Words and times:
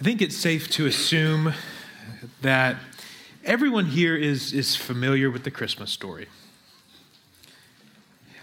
I 0.00 0.04
think 0.04 0.22
it's 0.22 0.36
safe 0.36 0.70
to 0.70 0.86
assume 0.86 1.52
that 2.40 2.76
everyone 3.44 3.86
here 3.86 4.14
is, 4.14 4.52
is 4.52 4.76
familiar 4.76 5.28
with 5.28 5.42
the 5.42 5.50
Christmas 5.50 5.90
story. 5.90 6.28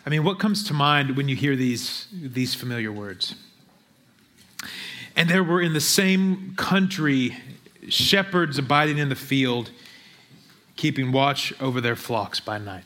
I 0.06 0.10
mean, 0.10 0.26
what 0.26 0.38
comes 0.38 0.66
to 0.66 0.74
mind 0.74 1.16
when 1.16 1.30
you 1.30 1.36
hear 1.38 1.56
these, 1.56 2.08
these 2.12 2.54
familiar 2.54 2.92
words? 2.92 3.36
And 5.16 5.30
there 5.30 5.46
were 5.46 5.62
in 5.62 5.72
the 5.72 5.80
same 5.80 6.56
country 6.58 7.38
shepherds 7.88 8.58
abiding 8.58 8.98
in 8.98 9.08
the 9.08 9.16
field, 9.16 9.72
keeping 10.76 11.14
watch 11.14 11.54
over 11.62 11.80
their 11.80 11.96
flocks 11.96 12.42
by 12.42 12.58
night. 12.58 12.84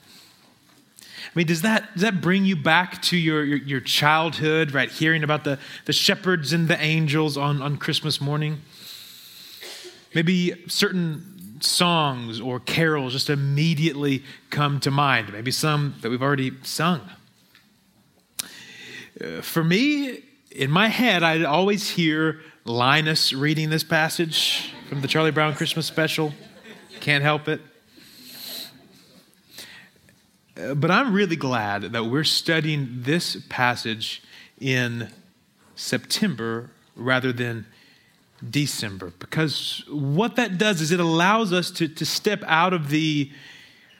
I 1.29 1.31
mean, 1.35 1.45
does 1.45 1.61
that, 1.61 1.93
does 1.93 2.01
that 2.01 2.21
bring 2.21 2.43
you 2.43 2.55
back 2.55 3.01
to 3.03 3.17
your, 3.17 3.43
your, 3.43 3.57
your, 3.59 3.79
childhood, 3.81 4.71
right? 4.71 4.89
Hearing 4.89 5.23
about 5.23 5.43
the, 5.43 5.59
the 5.85 5.93
shepherds 5.93 6.53
and 6.53 6.67
the 6.67 6.81
angels 6.81 7.37
on, 7.37 7.61
on 7.61 7.77
Christmas 7.77 8.19
morning? 8.19 8.61
Maybe 10.15 10.63
certain 10.67 11.61
songs 11.61 12.41
or 12.41 12.59
carols 12.59 13.13
just 13.13 13.29
immediately 13.29 14.23
come 14.49 14.79
to 14.79 14.89
mind, 14.89 15.31
maybe 15.31 15.51
some 15.51 15.95
that 16.01 16.09
we've 16.09 16.23
already 16.23 16.51
sung. 16.63 17.01
Uh, 19.21 19.41
for 19.41 19.63
me, 19.63 20.23
in 20.51 20.71
my 20.71 20.87
head, 20.87 21.21
I 21.21 21.43
always 21.43 21.91
hear 21.91 22.41
Linus 22.65 23.33
reading 23.33 23.69
this 23.69 23.83
passage 23.83 24.73
from 24.87 25.01
the 25.01 25.07
Charlie 25.07 25.31
Brown 25.31 25.53
Christmas 25.53 25.85
special. 25.85 26.33
Can't 27.01 27.23
help 27.23 27.47
it. 27.47 27.61
But 30.75 30.91
I'm 30.91 31.13
really 31.13 31.37
glad 31.37 31.83
that 31.83 32.05
we're 32.05 32.25
studying 32.25 33.03
this 33.03 33.37
passage 33.47 34.21
in 34.59 35.09
September 35.75 36.69
rather 36.95 37.31
than 37.31 37.65
December, 38.49 39.13
because 39.19 39.83
what 39.89 40.35
that 40.35 40.57
does 40.57 40.81
is 40.81 40.91
it 40.91 40.99
allows 40.99 41.53
us 41.53 41.71
to, 41.71 41.87
to 41.87 42.05
step 42.05 42.43
out 42.45 42.73
of 42.73 42.89
the 42.89 43.31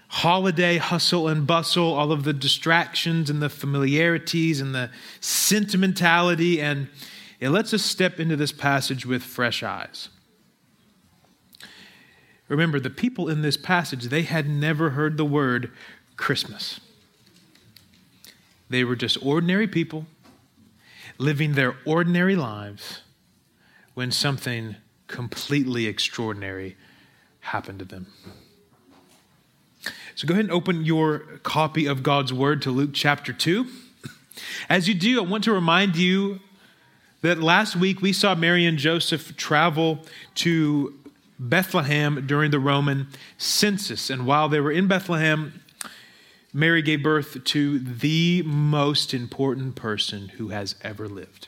holiday 0.10 0.78
hustle 0.78 1.28
and 1.30 1.48
bustle, 1.48 1.94
all 1.94 2.12
of 2.12 2.24
the 2.24 2.34
distractions 2.34 3.30
and 3.30 3.42
the 3.42 3.50
familiarities 3.50 4.60
and 4.60 4.76
the 4.76 4.90
sentimentality, 5.22 6.60
and 6.60 6.90
it 7.40 7.50
lets 7.50 7.74
us 7.74 7.84
step 7.84 8.20
into 8.20 8.36
this 8.36 8.52
passage 8.52 9.06
with 9.06 9.24
fresh 9.24 9.64
eyes. 9.64 10.10
Remember, 12.50 12.80
the 12.80 12.90
people 12.90 13.30
in 13.30 13.44
this 13.44 13.56
passage, 13.56 14.06
they 14.06 14.24
had 14.24 14.50
never 14.50 14.90
heard 14.92 15.18
the 15.18 15.26
word 15.26 15.72
Christmas. 16.20 16.82
They 18.70 18.84
were 18.84 18.98
just 18.98 19.18
ordinary 19.26 19.68
people 19.68 20.06
living 21.18 21.54
their 21.54 21.78
ordinary 21.86 22.36
lives 22.36 23.02
when 23.94 24.12
something 24.12 24.76
completely 25.08 25.88
extraordinary 25.88 26.76
happened 27.40 27.80
to 27.80 27.86
them. 27.86 28.08
So 30.14 30.28
go 30.28 30.34
ahead 30.34 30.46
and 30.46 30.52
open 30.52 30.84
your 30.84 31.20
copy 31.42 31.86
of 31.86 32.04
God's 32.04 32.34
Word 32.34 32.62
to 32.64 32.70
Luke 32.70 32.92
chapter 32.94 33.32
2. 33.32 33.66
As 34.70 34.90
you 34.90 34.94
do, 34.94 35.24
I 35.24 35.26
want 35.26 35.46
to 35.46 35.54
remind 35.54 35.96
you 35.96 36.42
that 37.22 37.42
last 37.42 37.78
week 37.78 38.02
we 38.02 38.12
saw 38.12 38.36
Mary 38.36 38.66
and 38.66 38.78
Joseph 38.78 39.38
travel 39.38 40.00
to 40.36 41.00
Bethlehem 41.40 42.28
during 42.28 42.52
the 42.52 42.60
Roman 42.60 43.08
census. 43.38 44.10
And 44.10 44.26
while 44.26 44.50
they 44.50 44.60
were 44.60 44.72
in 44.72 44.88
Bethlehem, 44.88 45.64
Mary 46.54 46.82
gave 46.82 47.04
birth 47.04 47.44
to 47.44 47.80
the 47.80 48.42
most 48.44 49.14
important 49.14 49.76
person 49.76 50.30
who 50.30 50.50
has 50.50 50.76
ever 50.82 51.08
lived. 51.08 51.48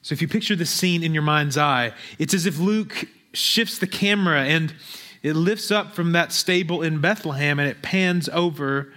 So 0.00 0.14
if 0.14 0.22
you 0.22 0.28
picture 0.28 0.56
the 0.56 0.64
scene 0.64 1.02
in 1.02 1.12
your 1.12 1.22
mind's 1.22 1.58
eye, 1.58 1.92
it's 2.18 2.32
as 2.32 2.46
if 2.46 2.58
Luke 2.58 3.04
shifts 3.34 3.78
the 3.78 3.86
camera 3.86 4.42
and 4.42 4.74
it 5.22 5.34
lifts 5.34 5.70
up 5.70 5.92
from 5.92 6.12
that 6.12 6.32
stable 6.32 6.80
in 6.80 7.00
Bethlehem 7.00 7.58
and 7.58 7.68
it 7.68 7.82
pans 7.82 8.28
over 8.30 8.92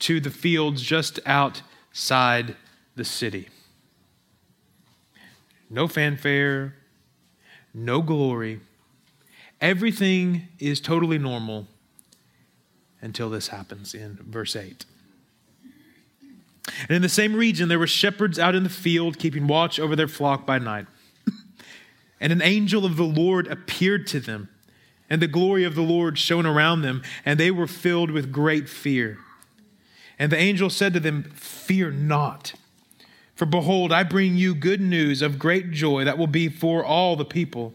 to 0.00 0.18
the 0.18 0.30
fields 0.30 0.82
just 0.82 1.20
outside 1.24 2.56
the 2.96 3.04
city. 3.04 3.48
No 5.70 5.86
fanfare, 5.86 6.74
no 7.72 8.02
glory. 8.02 8.60
Everything 9.60 10.48
is 10.58 10.80
totally 10.80 11.18
normal 11.18 11.68
until 13.00 13.30
this 13.30 13.48
happens 13.48 13.94
in 13.94 14.18
verse 14.22 14.56
8. 14.56 14.84
And 16.88 16.96
in 16.96 17.02
the 17.02 17.08
same 17.08 17.34
region, 17.34 17.68
there 17.68 17.78
were 17.78 17.86
shepherds 17.86 18.38
out 18.38 18.54
in 18.54 18.64
the 18.64 18.68
field, 18.68 19.18
keeping 19.18 19.46
watch 19.46 19.78
over 19.78 19.94
their 19.94 20.08
flock 20.08 20.46
by 20.46 20.58
night. 20.58 20.86
And 22.18 22.32
an 22.32 22.40
angel 22.40 22.86
of 22.86 22.96
the 22.96 23.04
Lord 23.04 23.46
appeared 23.46 24.06
to 24.06 24.20
them, 24.20 24.48
and 25.10 25.20
the 25.20 25.26
glory 25.26 25.64
of 25.64 25.74
the 25.74 25.82
Lord 25.82 26.18
shone 26.18 26.46
around 26.46 26.80
them, 26.80 27.02
and 27.26 27.38
they 27.38 27.50
were 27.50 27.66
filled 27.66 28.10
with 28.10 28.32
great 28.32 28.70
fear. 28.70 29.18
And 30.18 30.32
the 30.32 30.38
angel 30.38 30.70
said 30.70 30.94
to 30.94 31.00
them, 31.00 31.24
Fear 31.34 31.90
not, 31.90 32.54
for 33.34 33.44
behold, 33.44 33.92
I 33.92 34.02
bring 34.02 34.36
you 34.36 34.54
good 34.54 34.80
news 34.80 35.20
of 35.20 35.38
great 35.38 35.72
joy 35.72 36.04
that 36.04 36.16
will 36.16 36.26
be 36.26 36.48
for 36.48 36.82
all 36.82 37.16
the 37.16 37.24
people. 37.26 37.74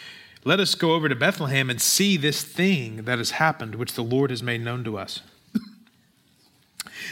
let 0.43 0.59
us 0.59 0.73
go 0.73 0.93
over 0.93 1.07
to 1.07 1.15
Bethlehem 1.15 1.69
and 1.69 1.79
see 1.79 2.17
this 2.17 2.43
thing 2.43 3.03
that 3.03 3.19
has 3.19 3.31
happened, 3.31 3.75
which 3.75 3.93
the 3.93 4.03
Lord 4.03 4.31
has 4.31 4.41
made 4.41 4.61
known 4.61 4.83
to 4.83 4.97
us. 4.97 5.21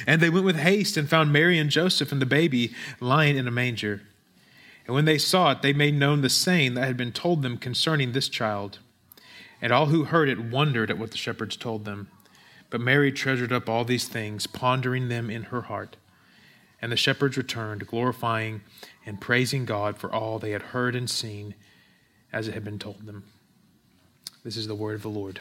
and 0.07 0.19
they 0.19 0.29
went 0.29 0.45
with 0.45 0.55
haste 0.55 0.97
and 0.97 1.07
found 1.07 1.31
Mary 1.31 1.59
and 1.59 1.69
Joseph 1.69 2.11
and 2.11 2.21
the 2.21 2.25
baby 2.25 2.73
lying 2.99 3.37
in 3.37 3.47
a 3.47 3.51
manger. 3.51 4.01
And 4.87 4.95
when 4.95 5.05
they 5.05 5.19
saw 5.19 5.51
it, 5.51 5.61
they 5.61 5.73
made 5.73 5.93
known 5.93 6.21
the 6.21 6.29
saying 6.29 6.73
that 6.73 6.87
had 6.87 6.97
been 6.97 7.11
told 7.11 7.43
them 7.43 7.57
concerning 7.57 8.11
this 8.11 8.29
child. 8.29 8.79
And 9.61 9.71
all 9.71 9.87
who 9.87 10.05
heard 10.05 10.29
it 10.29 10.39
wondered 10.39 10.89
at 10.89 10.97
what 10.97 11.11
the 11.11 11.17
shepherds 11.17 11.55
told 11.55 11.85
them. 11.85 12.09
But 12.71 12.81
Mary 12.81 13.11
treasured 13.11 13.51
up 13.51 13.69
all 13.69 13.85
these 13.85 14.07
things, 14.07 14.47
pondering 14.47 15.09
them 15.09 15.29
in 15.29 15.43
her 15.43 15.63
heart. 15.63 15.97
And 16.81 16.91
the 16.91 16.97
shepherds 16.97 17.37
returned, 17.37 17.85
glorifying 17.85 18.61
and 19.05 19.21
praising 19.21 19.65
God 19.65 19.97
for 19.97 20.11
all 20.11 20.39
they 20.39 20.51
had 20.51 20.61
heard 20.61 20.95
and 20.95 21.09
seen 21.09 21.53
as 22.31 22.47
it 22.47 22.53
had 22.53 22.63
been 22.63 22.79
told 22.79 23.05
them. 23.05 23.23
This 24.43 24.57
is 24.57 24.67
the 24.67 24.75
word 24.75 24.95
of 24.95 25.01
the 25.01 25.09
Lord. 25.09 25.39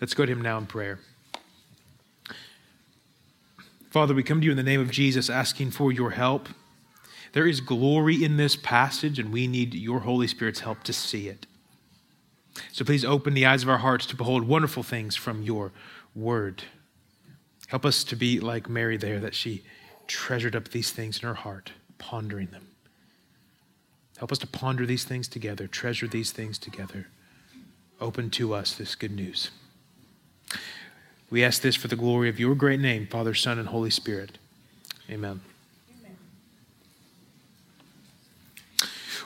Let's 0.00 0.14
go 0.14 0.26
to 0.26 0.32
him 0.32 0.40
now 0.40 0.58
in 0.58 0.66
prayer. 0.66 0.98
Father, 3.90 4.14
we 4.14 4.22
come 4.22 4.40
to 4.40 4.44
you 4.46 4.50
in 4.50 4.56
the 4.56 4.62
name 4.62 4.80
of 4.80 4.90
Jesus 4.90 5.28
asking 5.28 5.70
for 5.70 5.92
your 5.92 6.12
help. 6.12 6.48
There 7.32 7.46
is 7.46 7.60
glory 7.60 8.24
in 8.24 8.36
this 8.36 8.56
passage, 8.56 9.18
and 9.18 9.32
we 9.32 9.46
need 9.46 9.74
your 9.74 10.00
Holy 10.00 10.26
Spirit's 10.26 10.60
help 10.60 10.82
to 10.84 10.92
see 10.92 11.28
it. 11.28 11.46
So 12.72 12.84
please 12.84 13.04
open 13.04 13.34
the 13.34 13.46
eyes 13.46 13.62
of 13.62 13.68
our 13.68 13.78
hearts 13.78 14.06
to 14.06 14.16
behold 14.16 14.44
wonderful 14.44 14.82
things 14.82 15.16
from 15.16 15.42
your 15.42 15.72
word. 16.14 16.64
Help 17.68 17.86
us 17.86 18.04
to 18.04 18.16
be 18.16 18.40
like 18.40 18.68
Mary 18.68 18.96
there, 18.96 19.20
that 19.20 19.34
she 19.34 19.62
treasured 20.06 20.56
up 20.56 20.68
these 20.68 20.90
things 20.90 21.22
in 21.22 21.28
her 21.28 21.34
heart, 21.34 21.72
pondering 21.98 22.48
them. 22.48 22.71
Help 24.18 24.30
us 24.30 24.38
to 24.38 24.46
ponder 24.46 24.86
these 24.86 25.04
things 25.04 25.28
together, 25.28 25.66
treasure 25.66 26.06
these 26.06 26.30
things 26.30 26.58
together. 26.58 27.08
Open 28.00 28.30
to 28.30 28.54
us 28.54 28.74
this 28.74 28.94
good 28.94 29.12
news. 29.12 29.50
We 31.30 31.42
ask 31.42 31.62
this 31.62 31.76
for 31.76 31.88
the 31.88 31.96
glory 31.96 32.28
of 32.28 32.38
your 32.38 32.54
great 32.54 32.80
name, 32.80 33.06
Father, 33.06 33.34
Son, 33.34 33.58
and 33.58 33.68
Holy 33.68 33.90
Spirit. 33.90 34.38
Amen. 35.10 35.40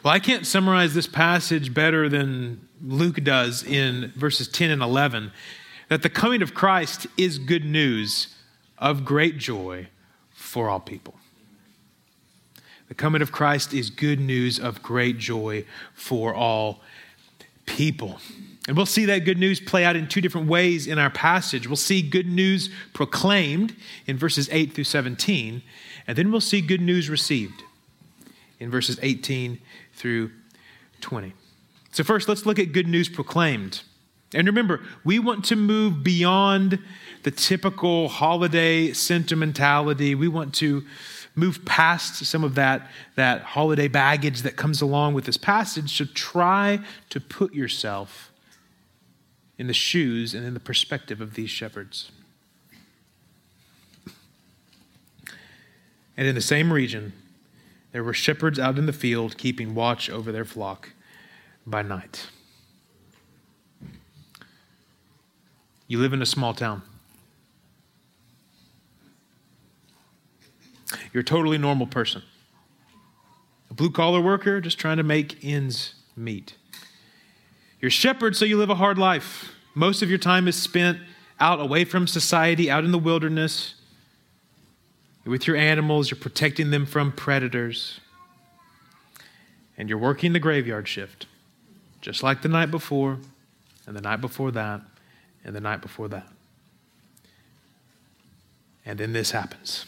Well, 0.03 0.15
I 0.15 0.21
can't 0.21 0.47
summarize 0.47 0.94
this 0.94 1.09
passage 1.09 1.75
better 1.75 2.09
than 2.09 2.69
Luke 2.81 3.25
does 3.25 3.65
in 3.65 4.12
verses 4.15 4.47
10 4.47 4.71
and 4.71 4.82
11 4.82 5.32
that 5.89 6.03
the 6.03 6.09
coming 6.09 6.43
of 6.43 6.55
Christ 6.55 7.09
is 7.17 7.39
good 7.39 7.65
news 7.65 8.37
of 8.79 9.05
great 9.05 9.39
joy 9.39 9.89
for 10.31 10.69
all 10.69 10.79
people. 10.79 11.15
The 12.88 12.94
coming 12.94 13.23
of 13.23 13.33
Christ 13.33 13.75
is 13.75 13.91
good 13.91 14.21
news 14.21 14.59
of 14.59 14.83
great 14.83 15.19
joy 15.19 15.65
for 15.94 16.35
all 16.35 16.81
people. 17.67 18.19
And 18.69 18.77
we'll 18.77 18.87
see 18.87 19.05
that 19.06 19.25
good 19.25 19.38
news 19.38 19.61
play 19.61 19.85
out 19.85 19.97
in 19.97 20.09
two 20.09 20.21
different 20.21 20.49
ways 20.49 20.87
in 20.87 20.99
our 20.99 21.11
passage. 21.11 21.69
We'll 21.69 21.77
see 21.77 22.03
good 22.03 22.27
news 22.27 22.69
proclaimed 22.93 23.75
in 24.06 24.17
verses 24.17 24.49
8 24.50 24.73
through 24.73 24.85
17, 24.85 25.62
and 26.06 26.19
then 26.19 26.31
we'll 26.31 26.41
see 26.41 26.61
good 26.61 26.81
news 26.81 27.09
received 27.09 27.62
in 28.59 28.71
verses 28.71 28.99
18 29.03 29.61
through 29.94 30.31
20. 31.00 31.32
So, 31.93 32.05
first, 32.05 32.29
let's 32.29 32.44
look 32.44 32.59
at 32.59 32.73
good 32.73 32.89
news 32.89 33.09
proclaimed. 33.09 33.82
And 34.35 34.47
remember, 34.47 34.82
we 35.05 35.19
want 35.19 35.44
to 35.47 35.56
move 35.56 36.03
beyond 36.03 36.79
the 37.23 37.31
typical 37.31 38.09
holiday 38.09 38.93
sentimentality. 38.93 40.15
We 40.15 40.29
want 40.29 40.55
to 40.56 40.85
move 41.37 41.65
past 41.65 42.25
some 42.25 42.43
of 42.43 42.56
that, 42.56 42.91
that 43.15 43.43
holiday 43.43 43.87
baggage 43.87 44.43
that 44.43 44.56
comes 44.56 44.81
along 44.81 45.15
with 45.15 45.27
this 45.27 45.37
passage. 45.37 45.97
to 45.99 46.06
try 46.06 46.81
to 47.11 47.21
put 47.21 47.55
yourself 47.55 48.33
in 49.59 49.69
the 49.69 49.75
shoes 49.75 50.35
and 50.35 50.44
in 50.44 50.55
the 50.55 50.61
perspective 50.61 51.21
of 51.21 51.35
these 51.35 51.50
shepherds. 51.50 52.11
And 56.17 56.27
in 56.27 56.35
the 56.35 56.41
same 56.41 56.73
region, 56.73 57.12
there 57.93 58.03
were 58.03 58.15
shepherds 58.15 58.59
out 58.59 58.79
in 58.79 58.87
the 58.87 58.93
field 58.93 59.37
keeping 59.37 59.75
watch 59.75 60.09
over 60.09 60.32
their 60.32 60.47
flock 60.47 60.91
by 61.67 61.82
night. 61.82 62.29
You 65.87 65.99
live 66.00 66.12
in 66.12 66.23
a 66.23 66.27
small 66.27 66.55
town. 66.55 66.82
You're 71.12 71.22
a 71.22 71.25
totally 71.25 71.58
normal 71.58 71.87
person. 71.87 72.22
A 73.70 73.75
blue 73.75 73.90
collar 73.90 74.20
worker 74.20 74.60
just 74.60 74.78
trying 74.78 74.96
to 74.96 75.02
make 75.02 75.44
ends 75.44 75.94
meet. 76.16 76.54
You're 77.81 77.88
a 77.88 77.90
shepherd, 77.90 78.37
so 78.37 78.44
you 78.44 78.56
live 78.56 78.70
a 78.70 78.76
hard 78.76 78.98
life. 78.98 79.52
Most 79.75 80.02
of 80.02 80.08
your 80.08 80.19
time 80.19 80.48
is 80.48 80.56
spent 80.56 80.98
out 81.38 81.60
away 81.60 81.84
from 81.84 82.06
society, 82.06 82.70
out 82.70 82.84
in 82.84 82.93
the 82.93 82.98
wilderness. 82.98 83.75
With 85.25 85.46
your 85.46 85.56
animals, 85.56 86.10
you're 86.10 86.19
protecting 86.19 86.70
them 86.70 86.87
from 86.87 87.12
predators. 87.12 88.00
And 89.76 89.88
you're 89.88 89.98
working 89.98 90.32
the 90.32 90.40
graveyard 90.40 90.88
shift, 90.88 91.26
just 92.00 92.22
like 92.22 92.40
the 92.40 92.48
night 92.48 92.70
before, 92.70 93.19
and 93.87 93.94
the 93.94 94.00
night 94.00 94.22
before 94.22 94.50
that, 94.52 94.81
and 95.44 95.54
the 95.54 95.60
night 95.60 95.82
before 95.82 96.08
that. 96.08 96.28
And 98.87 98.98
then 98.98 99.12
this 99.12 99.32
happens. 99.32 99.84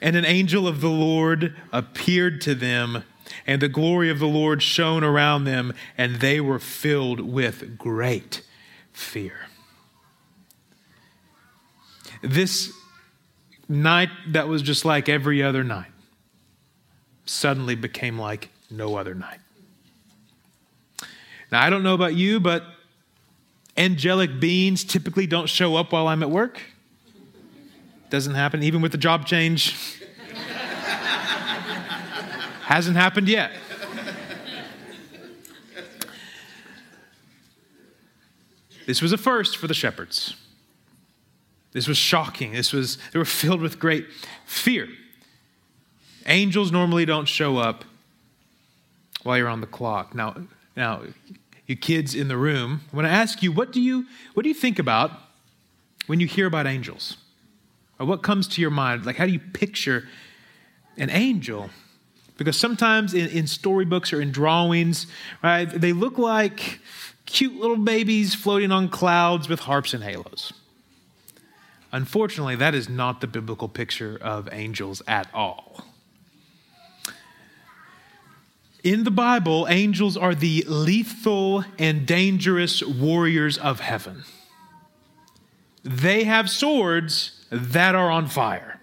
And 0.00 0.16
an 0.16 0.24
angel 0.24 0.66
of 0.68 0.80
the 0.80 0.90
Lord 0.90 1.54
appeared 1.72 2.40
to 2.42 2.54
them, 2.54 3.04
and 3.46 3.62
the 3.62 3.68
glory 3.68 4.10
of 4.10 4.18
the 4.18 4.26
Lord 4.26 4.62
shone 4.62 5.04
around 5.04 5.44
them, 5.44 5.72
and 5.96 6.16
they 6.16 6.40
were 6.40 6.58
filled 6.58 7.20
with 7.20 7.78
great 7.78 8.42
fear. 8.92 9.46
This 12.22 12.72
night 13.68 14.10
that 14.28 14.48
was 14.48 14.62
just 14.62 14.84
like 14.84 15.08
every 15.08 15.42
other 15.42 15.64
night 15.64 15.90
suddenly 17.24 17.74
became 17.74 18.18
like 18.18 18.50
no 18.70 18.96
other 18.96 19.14
night. 19.14 19.38
Now, 21.50 21.62
I 21.62 21.70
don't 21.70 21.82
know 21.82 21.94
about 21.94 22.14
you, 22.14 22.40
but 22.40 22.64
angelic 23.76 24.40
beings 24.40 24.84
typically 24.84 25.26
don't 25.26 25.48
show 25.48 25.76
up 25.76 25.92
while 25.92 26.08
I'm 26.08 26.22
at 26.22 26.30
work. 26.30 26.60
Doesn't 28.12 28.34
happen, 28.34 28.62
even 28.62 28.82
with 28.82 28.92
the 28.92 28.98
job 28.98 29.24
change. 29.24 29.98
Hasn't 32.60 32.94
happened 32.94 33.26
yet. 33.26 33.50
This 38.84 39.00
was 39.00 39.12
a 39.12 39.16
first 39.16 39.56
for 39.56 39.66
the 39.66 39.72
shepherds. 39.72 40.36
This 41.72 41.88
was 41.88 41.96
shocking. 41.96 42.52
This 42.52 42.70
was 42.74 42.98
they 43.14 43.18
were 43.18 43.24
filled 43.24 43.62
with 43.62 43.78
great 43.78 44.04
fear. 44.44 44.88
Angels 46.26 46.70
normally 46.70 47.06
don't 47.06 47.24
show 47.24 47.56
up 47.56 47.82
while 49.22 49.38
you're 49.38 49.48
on 49.48 49.62
the 49.62 49.66
clock. 49.66 50.14
Now, 50.14 50.36
now 50.76 51.00
you 51.66 51.76
kids 51.76 52.14
in 52.14 52.28
the 52.28 52.36
room, 52.36 52.82
I 52.92 52.96
want 52.96 53.06
to 53.06 53.10
ask 53.10 53.42
you, 53.42 53.52
what 53.52 53.72
do 53.72 53.80
you 53.80 54.04
what 54.34 54.42
do 54.42 54.50
you 54.50 54.54
think 54.54 54.78
about 54.78 55.12
when 56.06 56.20
you 56.20 56.26
hear 56.26 56.46
about 56.46 56.66
angels? 56.66 57.16
Or 58.02 58.04
what 58.04 58.24
comes 58.24 58.48
to 58.48 58.60
your 58.60 58.72
mind? 58.72 59.06
Like, 59.06 59.14
how 59.14 59.26
do 59.26 59.32
you 59.32 59.38
picture 59.38 60.08
an 60.96 61.08
angel? 61.08 61.70
Because 62.36 62.58
sometimes 62.58 63.14
in, 63.14 63.28
in 63.28 63.46
storybooks 63.46 64.12
or 64.12 64.20
in 64.20 64.32
drawings, 64.32 65.06
right, 65.40 65.66
they 65.66 65.92
look 65.92 66.18
like 66.18 66.80
cute 67.26 67.54
little 67.54 67.76
babies 67.76 68.34
floating 68.34 68.72
on 68.72 68.88
clouds 68.88 69.48
with 69.48 69.60
harps 69.60 69.94
and 69.94 70.02
halos. 70.02 70.52
Unfortunately, 71.92 72.56
that 72.56 72.74
is 72.74 72.88
not 72.88 73.20
the 73.20 73.28
biblical 73.28 73.68
picture 73.68 74.18
of 74.20 74.48
angels 74.50 75.00
at 75.06 75.28
all. 75.32 75.84
In 78.82 79.04
the 79.04 79.12
Bible, 79.12 79.68
angels 79.68 80.16
are 80.16 80.34
the 80.34 80.64
lethal 80.66 81.64
and 81.78 82.04
dangerous 82.04 82.82
warriors 82.82 83.58
of 83.58 83.78
heaven. 83.78 84.24
They 85.84 86.24
have 86.24 86.50
swords 86.50 87.38
that 87.52 87.94
are 87.94 88.10
on 88.10 88.26
fire. 88.26 88.80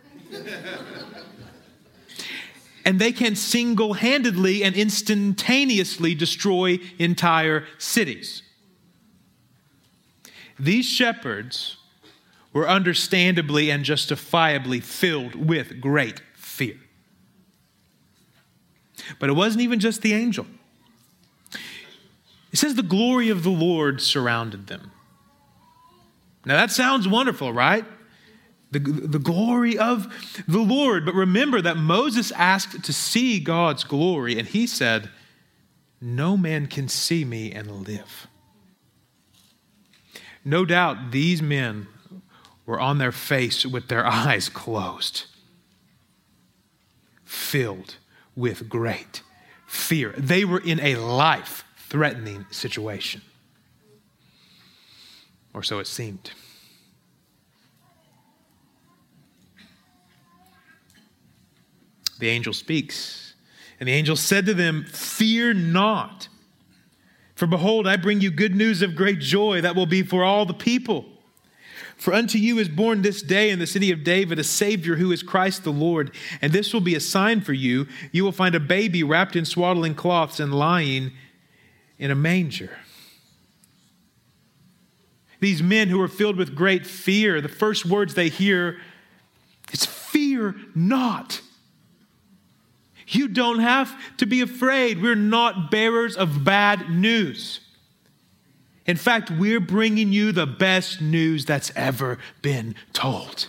and 2.86 3.00
they 3.00 3.12
can 3.12 3.36
single 3.36 3.94
handedly 3.94 4.64
and 4.64 4.76
instantaneously 4.76 6.14
destroy 6.14 6.80
entire 7.00 7.66
cities. 7.80 8.44
These 10.60 10.86
shepherds 10.86 11.78
were 12.54 12.68
understandably 12.68 13.72
and 13.72 13.84
justifiably 13.84 14.80
filled 14.80 15.36
with 15.36 15.82
great 15.82 16.22
fear. 16.36 16.78
But 19.18 19.30
it 19.30 19.34
wasn't 19.34 19.64
even 19.64 19.80
just 19.80 20.02
the 20.02 20.14
angel. 20.14 20.46
It 22.52 22.58
says 22.58 22.76
the 22.76 22.84
glory 22.84 23.30
of 23.30 23.44
the 23.44 23.50
Lord 23.50 24.02
surrounded 24.02 24.68
them. 24.68 24.92
Now 26.46 26.56
that 26.56 26.72
sounds 26.72 27.08
wonderful, 27.08 27.52
right? 27.54 27.86
The, 28.72 28.80
the 28.80 29.20
glory 29.20 29.78
of 29.78 30.08
the 30.48 30.60
Lord. 30.60 31.06
But 31.06 31.16
remember 31.16 31.62
that 31.62 31.78
Moses 31.78 32.32
asked 32.34 32.84
to 32.84 32.94
see 32.94 33.40
God's 33.40 33.84
glory, 33.84 34.38
and 34.38 34.48
he 34.48 34.68
said, 34.68 35.10
No 36.00 36.38
man 36.38 36.68
can 36.68 36.88
see 36.88 37.26
me 37.26 37.52
and 37.52 37.88
live. 37.88 38.28
No 40.46 40.66
doubt 40.66 41.12
these 41.12 41.42
men 41.42 41.88
were 42.66 42.80
on 42.80 42.98
their 42.98 43.12
face 43.12 43.66
with 43.66 43.88
their 43.88 44.06
eyes 44.08 44.50
closed, 44.50 45.26
filled 47.24 47.96
with 48.36 48.70
great 48.70 49.22
fear. 49.66 50.14
They 50.18 50.46
were 50.46 50.60
in 50.60 50.80
a 50.80 50.96
life 50.96 51.64
threatening 51.78 52.46
situation, 52.52 53.22
or 55.54 55.64
so 55.64 55.80
it 55.80 55.88
seemed. 55.88 56.32
The 62.20 62.30
angel 62.30 62.54
speaks. 62.54 63.34
And 63.80 63.88
the 63.88 63.94
angel 63.94 64.16
said 64.16 64.46
to 64.46 64.54
them, 64.54 64.84
Fear 64.86 65.54
not. 65.56 66.28
For 67.36 67.48
behold, 67.48 67.88
I 67.88 67.96
bring 67.96 68.20
you 68.20 68.32
good 68.32 68.54
news 68.54 68.82
of 68.82 68.96
great 68.96 69.20
joy 69.20 69.62
that 69.62 69.76
will 69.76 69.86
be 69.86 70.04
for 70.04 70.24
all 70.24 70.46
the 70.46 70.54
people. 70.54 71.06
For 71.96 72.14
unto 72.14 72.38
you 72.38 72.60
is 72.60 72.70
born 72.70 73.02
this 73.02 73.22
day 73.22 73.50
in 73.50 73.60
the 73.60 73.68
city 73.68 73.92
of 73.92 74.04
David 74.04 74.40
a 74.40 74.44
Savior 74.44 74.96
who 74.96 75.12
is 75.12 75.24
Christ 75.24 75.64
the 75.64 75.72
Lord. 75.72 76.12
And 76.42 76.52
this 76.52 76.74
will 76.74 76.82
be 76.82 76.96
a 76.96 77.00
sign 77.00 77.42
for 77.42 77.54
you. 77.54 77.88
You 78.12 78.24
will 78.24 78.32
find 78.32 78.56
a 78.56 78.60
baby 78.60 79.04
wrapped 79.04 79.36
in 79.36 79.46
swaddling 79.46 79.96
cloths 79.96 80.40
and 80.40 80.54
lying 80.54 81.12
in 81.98 82.12
a 82.12 82.16
manger. 82.16 82.78
These 85.40 85.64
men 85.64 85.88
who 85.88 86.02
are 86.02 86.10
filled 86.10 86.36
with 86.36 86.56
great 86.56 86.86
fear, 86.86 87.40
the 87.40 87.48
first 87.48 87.86
words 87.86 88.14
they 88.14 88.30
hear 88.30 88.80
is 89.72 89.86
fear 89.86 90.56
not. 90.76 91.42
You 93.10 93.28
don't 93.28 93.60
have 93.60 93.96
to 94.18 94.26
be 94.26 94.42
afraid. 94.42 95.02
We're 95.02 95.16
not 95.16 95.72
bearers 95.72 96.16
of 96.16 96.44
bad 96.44 96.90
news. 96.90 97.60
In 98.86 98.98
fact, 98.98 99.32
we're 99.32 99.60
bringing 99.60 100.12
you 100.12 100.32
the 100.32 100.46
best 100.46 101.02
news 101.02 101.46
that's 101.46 101.72
ever 101.76 102.20
been 102.42 102.76
told. 102.94 103.48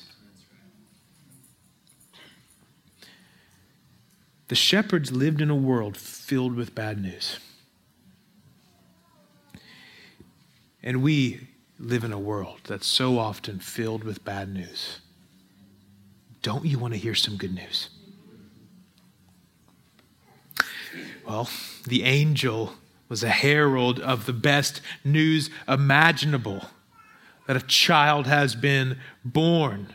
The 4.49 4.55
shepherds 4.55 5.13
lived 5.13 5.41
in 5.41 5.51
a 5.51 5.55
world 5.55 5.97
filled 5.97 6.57
with 6.57 6.75
bad 6.75 7.01
news. 7.01 7.39
And 10.83 11.03
we 11.03 11.49
live 11.79 12.05
in 12.05 12.13
a 12.13 12.19
world 12.19 12.61
that's 12.65 12.87
so 12.87 13.19
often 13.19 13.59
filled 13.59 14.05
with 14.05 14.25
bad 14.25 14.53
news. 14.53 15.01
Don't 16.43 16.65
you 16.65 16.79
want 16.79 16.95
to 16.95 16.99
hear 16.99 17.15
some 17.15 17.37
good 17.37 17.55
news? 17.55 17.91
Well, 21.27 21.49
the 21.87 22.05
angel 22.05 22.75
was 23.09 23.23
a 23.23 23.29
herald 23.29 24.01
of 24.01 24.27
the 24.27 24.33
best 24.33 24.81
news 25.05 25.51
imaginable 25.69 26.65
that 27.47 27.57
a 27.57 27.67
child 27.67 28.27
has 28.27 28.55
been 28.55 28.99
born 29.25 29.95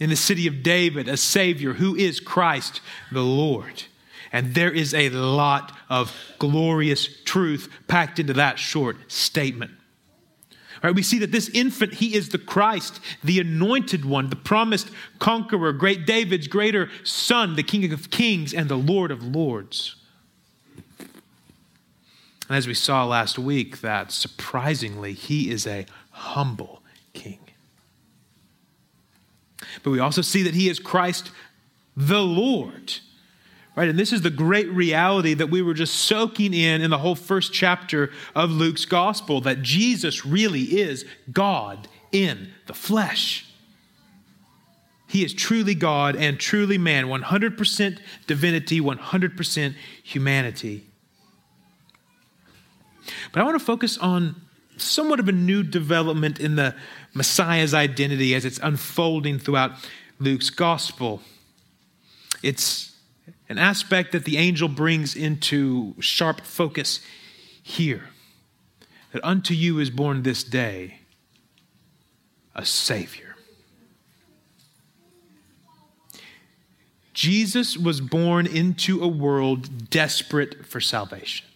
in 0.00 0.10
the 0.10 0.16
city 0.16 0.46
of 0.46 0.62
David, 0.62 1.08
a 1.08 1.16
Savior 1.16 1.74
who 1.74 1.94
is 1.94 2.18
Christ 2.18 2.80
the 3.12 3.22
Lord. 3.22 3.84
And 4.32 4.54
there 4.54 4.72
is 4.72 4.94
a 4.94 5.10
lot 5.10 5.76
of 5.90 6.16
glorious 6.38 7.06
truth 7.24 7.68
packed 7.86 8.18
into 8.18 8.32
that 8.32 8.58
short 8.58 8.96
statement. 9.12 9.72
Right, 10.82 10.94
we 10.94 11.02
see 11.02 11.18
that 11.20 11.30
this 11.30 11.48
infant, 11.50 11.94
he 11.94 12.14
is 12.16 12.30
the 12.30 12.38
Christ, 12.38 12.98
the 13.22 13.38
anointed 13.38 14.04
one, 14.04 14.30
the 14.30 14.36
promised 14.36 14.90
conqueror, 15.20 15.72
great 15.72 16.06
David's 16.06 16.48
greater 16.48 16.90
son, 17.04 17.54
the 17.54 17.62
King 17.62 17.92
of 17.92 18.10
kings 18.10 18.52
and 18.52 18.68
the 18.68 18.76
Lord 18.76 19.12
of 19.12 19.22
lords. 19.22 19.94
And 22.48 22.56
as 22.56 22.66
we 22.66 22.74
saw 22.74 23.04
last 23.04 23.38
week, 23.38 23.80
that 23.80 24.12
surprisingly, 24.12 25.12
he 25.12 25.50
is 25.50 25.66
a 25.66 25.86
humble 26.10 26.82
king. 27.12 27.38
But 29.82 29.90
we 29.90 30.00
also 30.00 30.22
see 30.22 30.42
that 30.42 30.54
he 30.54 30.68
is 30.68 30.78
Christ 30.78 31.30
the 31.96 32.22
Lord. 32.22 32.94
Right? 33.74 33.88
And 33.88 33.98
this 33.98 34.12
is 34.12 34.20
the 34.20 34.30
great 34.30 34.70
reality 34.70 35.32
that 35.34 35.48
we 35.50 35.62
were 35.62 35.72
just 35.72 35.94
soaking 35.94 36.52
in 36.52 36.82
in 36.82 36.90
the 36.90 36.98
whole 36.98 37.14
first 37.14 37.54
chapter 37.54 38.10
of 38.34 38.50
Luke's 38.50 38.84
gospel 38.84 39.40
that 39.42 39.62
Jesus 39.62 40.26
really 40.26 40.78
is 40.78 41.06
God 41.32 41.88
in 42.10 42.52
the 42.66 42.74
flesh. 42.74 43.46
He 45.08 45.24
is 45.24 45.32
truly 45.32 45.74
God 45.74 46.16
and 46.16 46.38
truly 46.38 46.78
man, 46.78 47.06
100% 47.06 47.98
divinity, 48.26 48.80
100% 48.80 49.74
humanity. 50.02 50.91
But 53.32 53.40
I 53.40 53.44
want 53.44 53.58
to 53.58 53.64
focus 53.64 53.98
on 53.98 54.36
somewhat 54.76 55.20
of 55.20 55.28
a 55.28 55.32
new 55.32 55.62
development 55.62 56.38
in 56.38 56.56
the 56.56 56.74
Messiah's 57.14 57.74
identity 57.74 58.34
as 58.34 58.44
it's 58.44 58.58
unfolding 58.62 59.38
throughout 59.38 59.72
Luke's 60.18 60.50
gospel. 60.50 61.22
It's 62.42 62.94
an 63.48 63.58
aspect 63.58 64.12
that 64.12 64.24
the 64.24 64.36
angel 64.36 64.68
brings 64.68 65.14
into 65.14 65.94
sharp 66.00 66.42
focus 66.42 67.00
here 67.62 68.10
that 69.12 69.24
unto 69.24 69.54
you 69.54 69.78
is 69.78 69.90
born 69.90 70.22
this 70.22 70.42
day 70.42 70.98
a 72.54 72.64
Savior. 72.64 73.36
Jesus 77.14 77.76
was 77.76 78.00
born 78.00 78.46
into 78.46 79.02
a 79.02 79.08
world 79.08 79.90
desperate 79.90 80.66
for 80.66 80.80
salvation. 80.80 81.46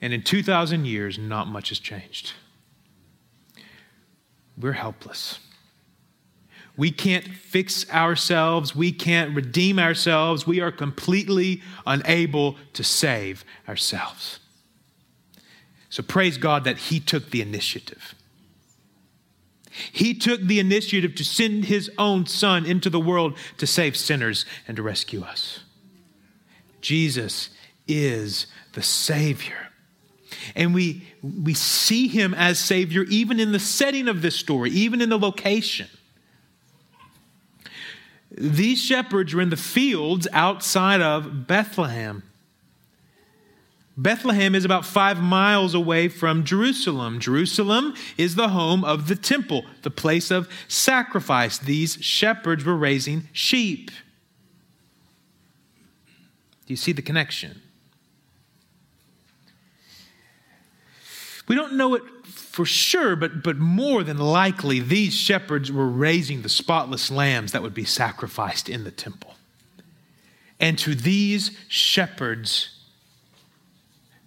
And 0.00 0.12
in 0.12 0.22
2,000 0.22 0.84
years, 0.84 1.18
not 1.18 1.48
much 1.48 1.70
has 1.70 1.78
changed. 1.78 2.32
We're 4.56 4.72
helpless. 4.72 5.38
We 6.76 6.92
can't 6.92 7.26
fix 7.26 7.90
ourselves. 7.90 8.74
We 8.74 8.92
can't 8.92 9.34
redeem 9.34 9.80
ourselves. 9.80 10.46
We 10.46 10.60
are 10.60 10.70
completely 10.70 11.60
unable 11.84 12.56
to 12.74 12.84
save 12.84 13.44
ourselves. 13.68 14.38
So 15.90 16.04
praise 16.04 16.38
God 16.38 16.62
that 16.64 16.78
He 16.78 17.00
took 17.00 17.30
the 17.30 17.42
initiative. 17.42 18.14
He 19.92 20.14
took 20.14 20.40
the 20.40 20.60
initiative 20.60 21.14
to 21.16 21.24
send 21.24 21.64
His 21.64 21.90
own 21.98 22.26
Son 22.26 22.64
into 22.64 22.90
the 22.90 23.00
world 23.00 23.36
to 23.58 23.66
save 23.66 23.96
sinners 23.96 24.44
and 24.68 24.76
to 24.76 24.82
rescue 24.82 25.22
us. 25.22 25.60
Jesus 26.80 27.50
is 27.88 28.46
the 28.74 28.82
Savior. 28.82 29.67
And 30.54 30.74
we, 30.74 31.02
we 31.22 31.54
see 31.54 32.08
him 32.08 32.34
as 32.34 32.58
Savior 32.58 33.04
even 33.04 33.40
in 33.40 33.52
the 33.52 33.58
setting 33.58 34.08
of 34.08 34.22
this 34.22 34.36
story, 34.36 34.70
even 34.70 35.00
in 35.00 35.08
the 35.08 35.18
location. 35.18 35.88
These 38.30 38.80
shepherds 38.80 39.34
were 39.34 39.42
in 39.42 39.50
the 39.50 39.56
fields 39.56 40.28
outside 40.32 41.00
of 41.00 41.46
Bethlehem. 41.46 42.22
Bethlehem 43.96 44.54
is 44.54 44.64
about 44.64 44.86
five 44.86 45.20
miles 45.20 45.74
away 45.74 46.08
from 46.08 46.44
Jerusalem. 46.44 47.18
Jerusalem 47.18 47.94
is 48.16 48.36
the 48.36 48.50
home 48.50 48.84
of 48.84 49.08
the 49.08 49.16
temple, 49.16 49.64
the 49.82 49.90
place 49.90 50.30
of 50.30 50.48
sacrifice. 50.68 51.58
These 51.58 51.94
shepherds 51.94 52.64
were 52.64 52.76
raising 52.76 53.28
sheep. 53.32 53.90
Do 56.66 56.72
you 56.72 56.76
see 56.76 56.92
the 56.92 57.02
connection? 57.02 57.60
We 61.48 61.54
don't 61.54 61.74
know 61.74 61.94
it 61.94 62.02
for 62.26 62.66
sure, 62.66 63.16
but, 63.16 63.42
but 63.42 63.56
more 63.56 64.02
than 64.02 64.18
likely, 64.18 64.80
these 64.80 65.14
shepherds 65.14 65.72
were 65.72 65.88
raising 65.88 66.42
the 66.42 66.48
spotless 66.48 67.10
lambs 67.10 67.52
that 67.52 67.62
would 67.62 67.74
be 67.74 67.84
sacrificed 67.84 68.68
in 68.68 68.84
the 68.84 68.90
temple. 68.90 69.34
And 70.60 70.78
to 70.80 70.94
these 70.94 71.56
shepherds, 71.68 72.78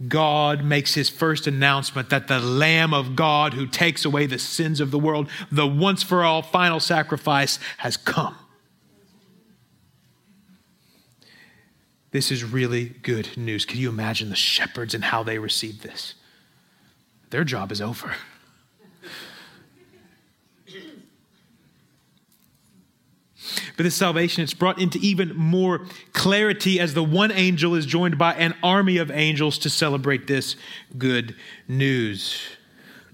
God 0.08 0.64
makes 0.64 0.96
his 0.96 1.10
first 1.10 1.46
announcement 1.46 2.10
that 2.10 2.28
the 2.28 2.40
Lamb 2.40 2.94
of 2.94 3.16
God 3.16 3.54
who 3.54 3.68
takes 3.68 4.04
away 4.04 4.26
the 4.26 4.40
sins 4.40 4.80
of 4.80 4.90
the 4.90 4.98
world, 4.98 5.30
the 5.52 5.68
once 5.68 6.02
for 6.02 6.24
all 6.24 6.42
final 6.42 6.80
sacrifice, 6.80 7.60
has 7.78 7.98
come. 7.98 8.36
This 12.12 12.32
is 12.32 12.44
really 12.44 12.86
good 13.04 13.38
news. 13.38 13.64
Can 13.64 13.80
you 13.80 13.90
imagine 13.90 14.30
the 14.30 14.36
shepherds 14.36 14.94
and 14.94 15.04
how 15.04 15.24
they 15.24 15.38
received 15.38 15.84
this? 15.84 16.16
Their 17.32 17.44
job 17.44 17.72
is 17.72 17.82
over. 17.82 18.14
But 23.78 23.84
this 23.84 23.96
salvation, 23.96 24.44
it's 24.44 24.54
brought 24.54 24.80
into 24.80 25.00
even 25.00 25.36
more 25.36 25.88
clarity 26.14 26.80
as 26.80 26.94
the 26.94 27.04
one 27.04 27.32
angel 27.32 27.74
is 27.74 27.86
joined 27.86 28.18
by 28.18 28.34
an 28.34 28.54
army 28.62 28.98
of 28.98 29.10
angels 29.10 29.58
to 29.60 29.70
celebrate 29.70 30.28
this 30.28 30.56
good 30.98 31.36
news. 31.68 32.40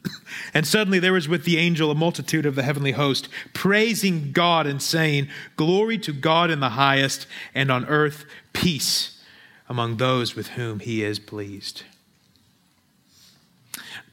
And 0.54 0.66
suddenly 0.66 1.00
there 1.00 1.14
was 1.14 1.28
with 1.28 1.44
the 1.44 1.58
angel 1.58 1.92
a 1.92 1.96
multitude 1.96 2.46
of 2.46 2.56
the 2.56 2.64
heavenly 2.64 2.94
host, 2.94 3.28
praising 3.54 4.32
God 4.32 4.66
and 4.66 4.82
saying, 4.82 5.28
Glory 5.56 5.98
to 6.00 6.14
God 6.14 6.50
in 6.50 6.60
the 6.60 6.70
highest, 6.70 7.28
and 7.54 7.70
on 7.72 7.86
earth 7.86 8.26
peace 8.54 9.22
among 9.68 9.98
those 9.98 10.36
with 10.36 10.50
whom 10.50 10.80
he 10.80 11.04
is 11.04 11.20
pleased. 11.20 11.84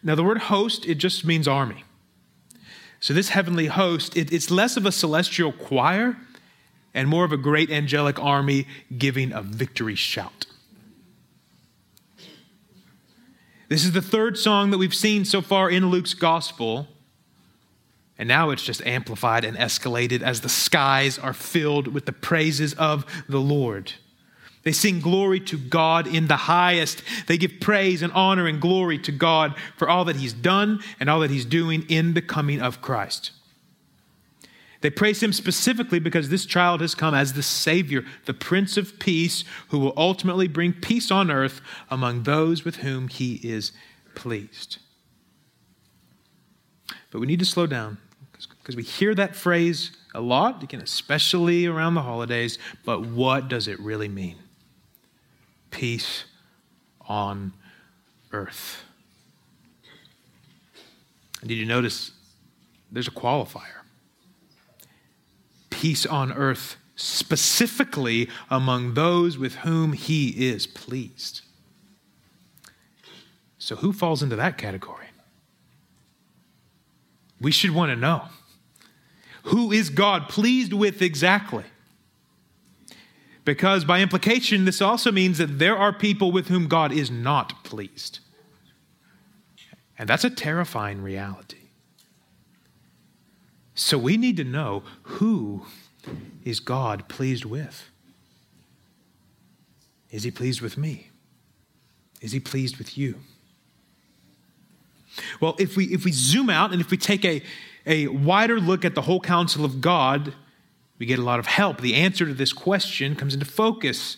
Now, 0.04 0.14
the 0.14 0.22
word 0.22 0.38
host, 0.38 0.84
it 0.86 0.96
just 0.96 1.24
means 1.24 1.48
army. 1.48 1.82
So, 3.00 3.14
this 3.14 3.30
heavenly 3.30 3.66
host, 3.66 4.16
it, 4.16 4.32
it's 4.32 4.50
less 4.50 4.76
of 4.76 4.84
a 4.84 4.92
celestial 4.92 5.50
choir 5.50 6.16
and 6.92 7.08
more 7.08 7.24
of 7.24 7.32
a 7.32 7.36
great 7.38 7.70
angelic 7.70 8.22
army 8.22 8.66
giving 8.96 9.32
a 9.32 9.42
victory 9.42 9.94
shout. 9.94 10.46
This 13.68 13.84
is 13.84 13.92
the 13.92 14.02
third 14.02 14.38
song 14.38 14.70
that 14.70 14.78
we've 14.78 14.94
seen 14.94 15.24
so 15.24 15.40
far 15.40 15.70
in 15.70 15.88
Luke's 15.88 16.14
gospel. 16.14 16.86
And 18.18 18.28
now 18.28 18.50
it's 18.50 18.62
just 18.62 18.86
amplified 18.86 19.44
and 19.44 19.56
escalated 19.56 20.22
as 20.22 20.42
the 20.42 20.48
skies 20.48 21.18
are 21.18 21.32
filled 21.32 21.88
with 21.88 22.04
the 22.04 22.12
praises 22.12 22.74
of 22.74 23.04
the 23.28 23.40
Lord. 23.40 23.94
They 24.64 24.72
sing 24.72 25.00
glory 25.00 25.40
to 25.40 25.58
God 25.58 26.06
in 26.06 26.26
the 26.26 26.36
highest. 26.36 27.02
They 27.26 27.36
give 27.36 27.60
praise 27.60 28.00
and 28.00 28.12
honor 28.12 28.46
and 28.46 28.60
glory 28.60 28.98
to 29.00 29.12
God 29.12 29.54
for 29.76 29.88
all 29.88 30.06
that 30.06 30.16
He's 30.16 30.32
done 30.32 30.80
and 30.98 31.10
all 31.10 31.20
that 31.20 31.30
He's 31.30 31.44
doing 31.44 31.84
in 31.88 32.14
the 32.14 32.22
coming 32.22 32.62
of 32.62 32.80
Christ. 32.80 33.30
They 34.80 34.90
praise 34.90 35.22
Him 35.22 35.32
specifically 35.32 35.98
because 35.98 36.30
this 36.30 36.46
child 36.46 36.80
has 36.80 36.94
come 36.94 37.14
as 37.14 37.34
the 37.34 37.42
Savior, 37.42 38.04
the 38.24 38.34
Prince 38.34 38.76
of 38.76 38.98
Peace, 38.98 39.44
who 39.68 39.78
will 39.78 39.94
ultimately 39.96 40.48
bring 40.48 40.72
peace 40.72 41.10
on 41.10 41.30
earth 41.30 41.60
among 41.90 42.22
those 42.22 42.64
with 42.64 42.76
whom 42.76 43.08
He 43.08 43.40
is 43.42 43.72
pleased. 44.14 44.78
But 47.10 47.20
we 47.20 47.26
need 47.26 47.38
to 47.38 47.46
slow 47.46 47.66
down 47.66 47.98
because 48.32 48.76
we 48.76 48.82
hear 48.82 49.14
that 49.14 49.36
phrase 49.36 49.92
a 50.14 50.20
lot, 50.20 50.62
again, 50.62 50.80
especially 50.80 51.66
around 51.66 51.94
the 51.94 52.02
holidays, 52.02 52.58
but 52.84 53.06
what 53.06 53.48
does 53.48 53.68
it 53.68 53.78
really 53.80 54.08
mean? 54.08 54.36
Peace 55.74 56.24
on 57.08 57.52
earth. 58.32 58.84
And 61.40 61.48
did 61.48 61.56
you 61.56 61.66
notice 61.66 62.12
there's 62.92 63.08
a 63.08 63.10
qualifier? 63.10 63.82
Peace 65.70 66.06
on 66.06 66.32
earth, 66.32 66.76
specifically 66.94 68.28
among 68.48 68.94
those 68.94 69.36
with 69.36 69.56
whom 69.56 69.94
he 69.94 70.28
is 70.48 70.66
pleased. 70.68 71.42
So, 73.58 73.74
who 73.76 73.92
falls 73.92 74.22
into 74.22 74.36
that 74.36 74.56
category? 74.56 75.08
We 77.40 77.50
should 77.50 77.72
want 77.72 77.90
to 77.90 77.96
know. 77.96 78.26
Who 79.44 79.72
is 79.72 79.90
God 79.90 80.28
pleased 80.28 80.72
with 80.72 81.02
exactly? 81.02 81.64
Because 83.44 83.84
by 83.84 84.00
implication, 84.00 84.64
this 84.64 84.80
also 84.80 85.12
means 85.12 85.38
that 85.38 85.58
there 85.58 85.76
are 85.76 85.92
people 85.92 86.32
with 86.32 86.48
whom 86.48 86.66
God 86.66 86.92
is 86.92 87.10
not 87.10 87.62
pleased. 87.64 88.20
And 89.98 90.08
that's 90.08 90.24
a 90.24 90.30
terrifying 90.30 91.02
reality. 91.02 91.58
So 93.74 93.98
we 93.98 94.16
need 94.16 94.36
to 94.38 94.44
know 94.44 94.82
who 95.02 95.66
is 96.44 96.60
God 96.60 97.08
pleased 97.08 97.44
with? 97.44 97.90
Is 100.10 100.22
he 100.22 100.30
pleased 100.30 100.60
with 100.60 100.78
me? 100.78 101.08
Is 102.20 102.32
he 102.32 102.40
pleased 102.40 102.76
with 102.76 102.96
you? 102.96 103.16
Well, 105.40 105.56
if 105.58 105.76
we, 105.76 105.86
if 105.86 106.04
we 106.04 106.12
zoom 106.12 106.50
out 106.50 106.72
and 106.72 106.80
if 106.80 106.90
we 106.90 106.96
take 106.96 107.24
a, 107.24 107.42
a 107.86 108.08
wider 108.08 108.60
look 108.60 108.84
at 108.84 108.94
the 108.94 109.02
whole 109.02 109.20
counsel 109.20 109.64
of 109.64 109.80
God, 109.80 110.34
we 111.04 111.08
get 111.08 111.18
a 111.18 111.22
lot 111.22 111.38
of 111.38 111.44
help. 111.44 111.82
The 111.82 111.96
answer 111.96 112.24
to 112.24 112.32
this 112.32 112.54
question 112.54 113.14
comes 113.14 113.34
into 113.34 113.44
focus. 113.44 114.16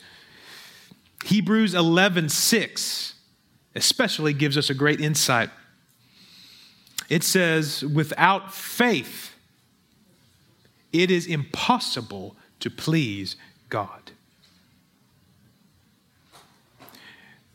Hebrews 1.25 1.75
11 1.75 2.29
6 2.29 3.15
especially 3.75 4.33
gives 4.33 4.57
us 4.57 4.71
a 4.71 4.75
great 4.75 5.01
insight. 5.01 5.51
It 7.11 7.25
says, 7.25 7.85
without 7.85 8.55
faith, 8.55 9.35
it 10.93 11.11
is 11.11 11.27
impossible 11.27 12.37
to 12.61 12.71
please 12.71 13.35
God. 13.69 14.13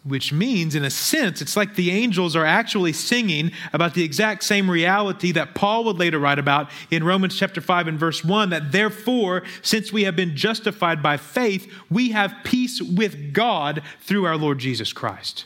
Which 0.04 0.34
means, 0.34 0.74
in 0.74 0.84
a 0.84 0.90
sense, 0.90 1.42
it's 1.42 1.56
like 1.56 1.76
the 1.76 1.92
angels 1.92 2.36
are 2.36 2.46
actually 2.46 2.92
singing 2.92 3.52
about 3.72 3.94
the 3.94 4.04
exact 4.04 4.44
same 4.44 4.70
reality 4.70 5.32
that 5.34 5.54
Paul 5.54 5.84
would 5.84 6.00
later 6.00 6.18
write 6.18 6.40
about 6.40 6.72
in 6.90 7.04
Romans 7.04 7.38
chapter 7.38 7.62
5 7.62 7.88
and 7.88 8.00
verse 8.00 8.24
1 8.24 8.50
that 8.50 8.72
therefore, 8.72 9.44
since 9.62 9.94
we 9.94 10.04
have 10.06 10.16
been 10.16 10.36
justified 10.36 11.04
by 11.04 11.18
faith, 11.18 11.72
we 11.92 12.12
have 12.12 12.34
peace 12.44 12.82
with 12.82 13.32
God 13.32 13.84
through 14.00 14.26
our 14.26 14.38
Lord 14.38 14.58
Jesus 14.58 14.92
Christ. 14.92 15.46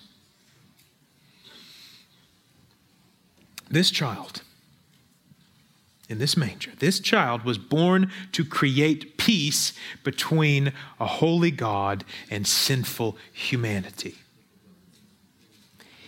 This 3.70 3.92
child 3.92 4.42
in 6.08 6.20
this 6.20 6.38
manger, 6.38 6.72
this 6.80 7.00
child 7.00 7.44
was 7.44 7.58
born 7.58 8.12
to 8.32 8.46
create 8.46 9.18
peace 9.18 9.74
between 10.04 10.72
a 11.00 11.08
holy 11.08 11.52
God 11.52 12.06
and 12.30 12.46
sinful 12.46 13.18
humanity. 13.34 14.16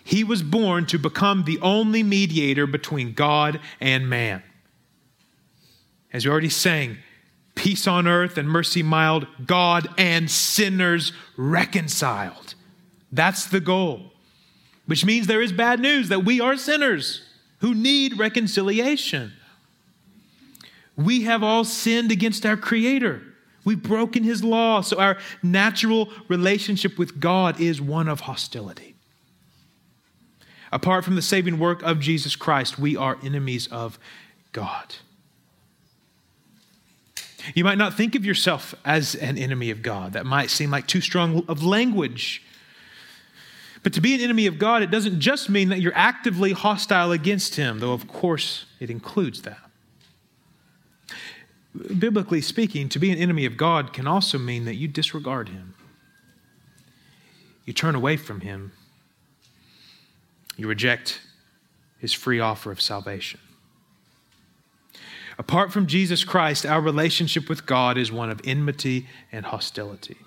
He 0.08 0.24
was 0.24 0.42
born 0.42 0.86
to 0.86 0.98
become 0.98 1.44
the 1.44 1.60
only 1.60 2.02
mediator 2.02 2.66
between 2.66 3.12
God 3.12 3.60
and 3.82 4.10
man. 4.10 4.42
As 6.14 6.24
we 6.24 6.32
already 6.32 6.48
sang, 6.48 7.00
peace 7.56 7.88
on 7.88 8.08
earth 8.08 8.38
and 8.38 8.48
mercy 8.48 8.82
mild, 8.82 9.28
God 9.46 9.90
and 9.98 10.32
sinners 10.32 11.12
reconciled. 11.36 12.56
That's 13.12 13.48
the 13.48 13.60
goal, 13.60 14.14
which 14.86 15.04
means 15.04 15.28
there 15.28 15.42
is 15.42 15.52
bad 15.52 15.82
news 15.82 16.08
that 16.08 16.24
we 16.24 16.40
are 16.40 16.56
sinners 16.56 17.24
who 17.60 17.76
need 17.76 18.18
reconciliation. 18.18 19.34
We 20.96 21.24
have 21.24 21.44
all 21.44 21.66
sinned 21.66 22.14
against 22.14 22.46
our 22.46 22.56
Creator. 22.56 23.24
We've 23.66 23.84
broken 23.84 24.24
His 24.24 24.42
law, 24.42 24.80
so 24.80 25.02
our 25.02 25.18
natural 25.44 26.08
relationship 26.30 26.98
with 26.98 27.20
God 27.20 27.60
is 27.60 27.82
one 27.82 28.08
of 28.08 28.22
hostility. 28.22 28.97
Apart 30.72 31.06
from 31.06 31.16
the 31.16 31.22
saving 31.22 31.60
work 31.60 31.82
of 31.84 32.00
Jesus 32.00 32.36
Christ, 32.36 32.78
we 32.78 32.96
are 32.96 33.18
enemies 33.24 33.68
of 33.68 33.98
God. 34.52 34.96
You 37.56 37.64
might 37.64 37.78
not 37.78 37.94
think 37.94 38.16
of 38.16 38.26
yourself 38.26 38.76
as 38.84 39.16
an 39.16 39.38
enemy 39.38 39.70
of 39.70 39.82
God. 39.82 40.14
That 40.14 40.26
might 40.26 40.50
seem 40.50 40.70
like 40.70 40.88
too 40.88 41.02
strong 41.02 41.46
of 41.48 41.64
language. 41.64 42.44
But 43.84 43.94
to 43.94 44.02
be 44.02 44.14
an 44.16 44.22
enemy 44.22 44.48
of 44.48 44.60
God, 44.60 44.82
it 44.84 44.92
doesn't 44.92 45.20
just 45.20 45.50
mean 45.50 45.70
that 45.70 45.80
you're 45.80 45.96
actively 45.96 46.52
hostile 46.52 47.12
against 47.12 47.56
Him, 47.56 47.80
though, 47.80 47.94
of 47.94 48.08
course, 48.08 48.66
it 48.80 48.90
includes 48.90 49.44
that. 49.44 49.60
Biblically 51.98 52.42
speaking, 52.42 52.90
to 52.90 53.00
be 53.00 53.12
an 53.12 53.18
enemy 53.18 53.46
of 53.46 53.56
God 53.56 53.94
can 53.94 54.08
also 54.08 54.38
mean 54.38 54.66
that 54.66 54.76
you 54.76 54.88
disregard 54.88 55.50
Him, 55.50 55.76
you 57.66 57.72
turn 57.72 57.96
away 57.96 58.18
from 58.18 58.42
Him, 58.42 58.72
you 60.58 60.68
reject 60.68 61.22
his 62.00 62.12
free 62.12 62.40
offer 62.40 62.72
of 62.72 62.82
salvation. 62.82 63.40
Apart 65.40 65.72
from 65.72 65.86
Jesus 65.86 66.24
Christ, 66.24 66.66
our 66.66 66.82
relationship 66.82 67.48
with 67.48 67.66
God 67.66 67.98
is 67.98 68.12
one 68.12 68.30
of 68.30 68.42
enmity 68.44 69.08
and 69.32 69.46
hostility. 69.46 70.18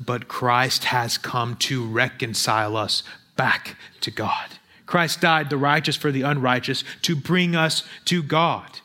But 0.00 0.28
Christ 0.28 0.84
has 0.84 1.16
come 1.16 1.56
to 1.56 1.86
reconcile 1.86 2.76
us 2.76 3.02
back 3.36 3.76
to 4.00 4.10
God. 4.10 4.50
Christ 4.86 5.20
died, 5.20 5.50
the 5.50 5.56
righteous 5.56 5.94
for 5.94 6.10
the 6.10 6.22
unrighteous, 6.22 6.82
to 7.02 7.14
bring 7.14 7.54
us 7.54 7.84
to 8.06 8.22
God. 8.24 8.80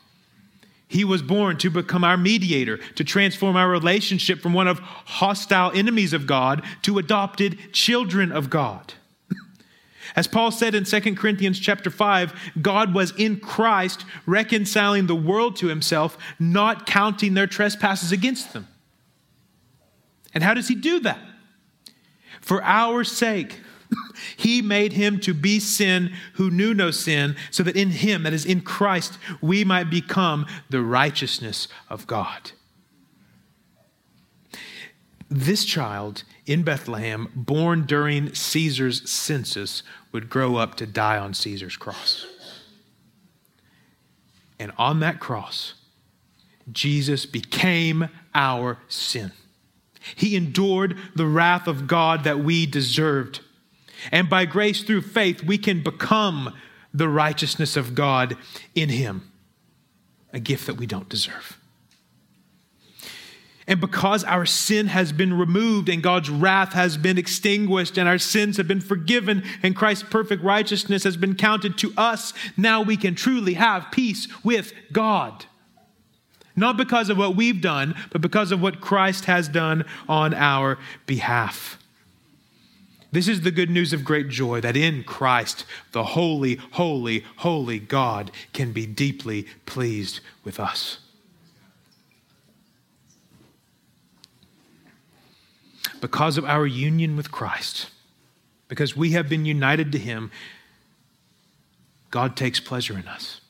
He 0.86 1.04
was 1.04 1.20
born 1.20 1.56
to 1.58 1.70
become 1.70 2.04
our 2.04 2.16
mediator, 2.16 2.76
to 2.76 3.02
transform 3.02 3.56
our 3.56 3.68
relationship 3.68 4.40
from 4.40 4.52
one 4.52 4.68
of 4.68 4.78
hostile 4.78 5.72
enemies 5.74 6.12
of 6.12 6.28
God 6.28 6.62
to 6.82 6.98
adopted 6.98 7.58
children 7.72 8.30
of 8.30 8.50
God. 8.50 8.94
As 10.16 10.26
Paul 10.26 10.50
said 10.50 10.74
in 10.74 10.84
2 10.84 11.14
Corinthians 11.14 11.60
chapter 11.60 11.90
5, 11.90 12.52
God 12.62 12.94
was 12.94 13.12
in 13.18 13.38
Christ 13.38 14.06
reconciling 14.24 15.06
the 15.06 15.14
world 15.14 15.56
to 15.56 15.68
himself, 15.68 16.16
not 16.38 16.86
counting 16.86 17.34
their 17.34 17.46
trespasses 17.46 18.12
against 18.12 18.54
them. 18.54 18.66
And 20.32 20.42
how 20.42 20.54
does 20.54 20.68
he 20.68 20.74
do 20.74 21.00
that? 21.00 21.20
For 22.40 22.62
our 22.64 23.04
sake, 23.04 23.60
he 24.38 24.62
made 24.62 24.94
him 24.94 25.20
to 25.20 25.34
be 25.34 25.60
sin 25.60 26.14
who 26.34 26.50
knew 26.50 26.72
no 26.72 26.90
sin, 26.90 27.36
so 27.50 27.62
that 27.62 27.76
in 27.76 27.90
him, 27.90 28.22
that 28.22 28.32
is 28.32 28.46
in 28.46 28.62
Christ, 28.62 29.18
we 29.42 29.64
might 29.64 29.90
become 29.90 30.46
the 30.70 30.80
righteousness 30.80 31.68
of 31.90 32.06
God. 32.06 32.52
This 35.28 35.64
child 35.64 36.22
in 36.46 36.62
Bethlehem, 36.62 37.28
born 37.34 37.84
during 37.86 38.34
Caesar's 38.34 39.10
census, 39.10 39.82
would 40.12 40.30
grow 40.30 40.56
up 40.56 40.76
to 40.76 40.86
die 40.86 41.18
on 41.18 41.34
Caesar's 41.34 41.76
cross. 41.76 42.26
And 44.58 44.72
on 44.78 45.00
that 45.00 45.20
cross, 45.20 45.74
Jesus 46.70 47.26
became 47.26 48.08
our 48.34 48.78
sin. 48.88 49.32
He 50.14 50.36
endured 50.36 50.96
the 51.14 51.26
wrath 51.26 51.66
of 51.66 51.86
God 51.86 52.24
that 52.24 52.38
we 52.38 52.64
deserved. 52.64 53.40
And 54.12 54.30
by 54.30 54.44
grace 54.44 54.82
through 54.82 55.02
faith, 55.02 55.42
we 55.42 55.58
can 55.58 55.82
become 55.82 56.54
the 56.94 57.08
righteousness 57.08 57.76
of 57.76 57.94
God 57.94 58.36
in 58.74 58.88
Him, 58.88 59.30
a 60.32 60.40
gift 60.40 60.66
that 60.66 60.76
we 60.76 60.86
don't 60.86 61.08
deserve. 61.08 61.58
And 63.68 63.80
because 63.80 64.22
our 64.22 64.46
sin 64.46 64.86
has 64.88 65.10
been 65.10 65.36
removed 65.36 65.88
and 65.88 66.02
God's 66.02 66.30
wrath 66.30 66.72
has 66.74 66.96
been 66.96 67.18
extinguished 67.18 67.98
and 67.98 68.08
our 68.08 68.18
sins 68.18 68.58
have 68.58 68.68
been 68.68 68.80
forgiven 68.80 69.42
and 69.62 69.74
Christ's 69.74 70.08
perfect 70.08 70.44
righteousness 70.44 71.02
has 71.02 71.16
been 71.16 71.34
counted 71.34 71.76
to 71.78 71.92
us, 71.96 72.32
now 72.56 72.82
we 72.82 72.96
can 72.96 73.16
truly 73.16 73.54
have 73.54 73.90
peace 73.90 74.28
with 74.44 74.72
God. 74.92 75.46
Not 76.54 76.76
because 76.76 77.10
of 77.10 77.18
what 77.18 77.36
we've 77.36 77.60
done, 77.60 77.94
but 78.12 78.20
because 78.20 78.52
of 78.52 78.62
what 78.62 78.80
Christ 78.80 79.24
has 79.24 79.48
done 79.48 79.84
on 80.08 80.32
our 80.32 80.78
behalf. 81.04 81.78
This 83.12 83.28
is 83.28 83.42
the 83.42 83.50
good 83.50 83.70
news 83.70 83.92
of 83.92 84.04
great 84.04 84.28
joy 84.28 84.60
that 84.60 84.76
in 84.76 85.02
Christ, 85.02 85.64
the 85.92 86.04
holy, 86.04 86.56
holy, 86.72 87.24
holy 87.36 87.78
God 87.78 88.30
can 88.52 88.72
be 88.72 88.86
deeply 88.86 89.46
pleased 89.64 90.20
with 90.44 90.60
us. 90.60 90.98
Because 96.00 96.38
of 96.38 96.44
our 96.44 96.66
union 96.66 97.16
with 97.16 97.30
Christ, 97.30 97.90
because 98.68 98.96
we 98.96 99.12
have 99.12 99.28
been 99.28 99.44
united 99.44 99.92
to 99.92 99.98
Him, 99.98 100.30
God 102.10 102.36
takes 102.36 102.60
pleasure 102.60 102.98
in 102.98 103.06
us. 103.08 103.40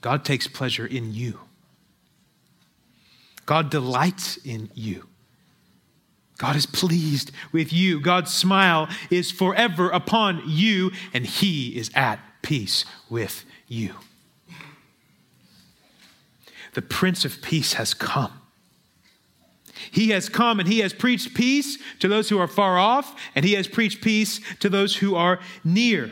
God 0.00 0.24
takes 0.24 0.46
pleasure 0.46 0.86
in 0.86 1.14
you. 1.14 1.40
God 3.46 3.70
delights 3.70 4.36
in 4.38 4.70
you. 4.74 5.08
God 6.38 6.56
is 6.56 6.66
pleased 6.66 7.30
with 7.52 7.72
you. 7.72 8.00
God's 8.00 8.32
smile 8.32 8.88
is 9.10 9.30
forever 9.30 9.90
upon 9.90 10.42
you, 10.46 10.90
and 11.14 11.24
He 11.24 11.76
is 11.76 11.90
at 11.94 12.18
peace 12.42 12.84
with 13.08 13.44
you. 13.68 13.94
The 16.74 16.82
Prince 16.82 17.24
of 17.24 17.42
Peace 17.42 17.74
has 17.74 17.94
come. 17.94 18.41
He 19.90 20.10
has 20.10 20.28
come 20.28 20.60
and 20.60 20.68
he 20.68 20.80
has 20.80 20.92
preached 20.92 21.34
peace 21.34 21.78
to 21.98 22.08
those 22.08 22.28
who 22.28 22.38
are 22.38 22.48
far 22.48 22.78
off, 22.78 23.18
and 23.34 23.44
he 23.44 23.54
has 23.54 23.66
preached 23.66 24.02
peace 24.02 24.40
to 24.60 24.68
those 24.68 24.96
who 24.96 25.14
are 25.14 25.40
near. 25.64 26.10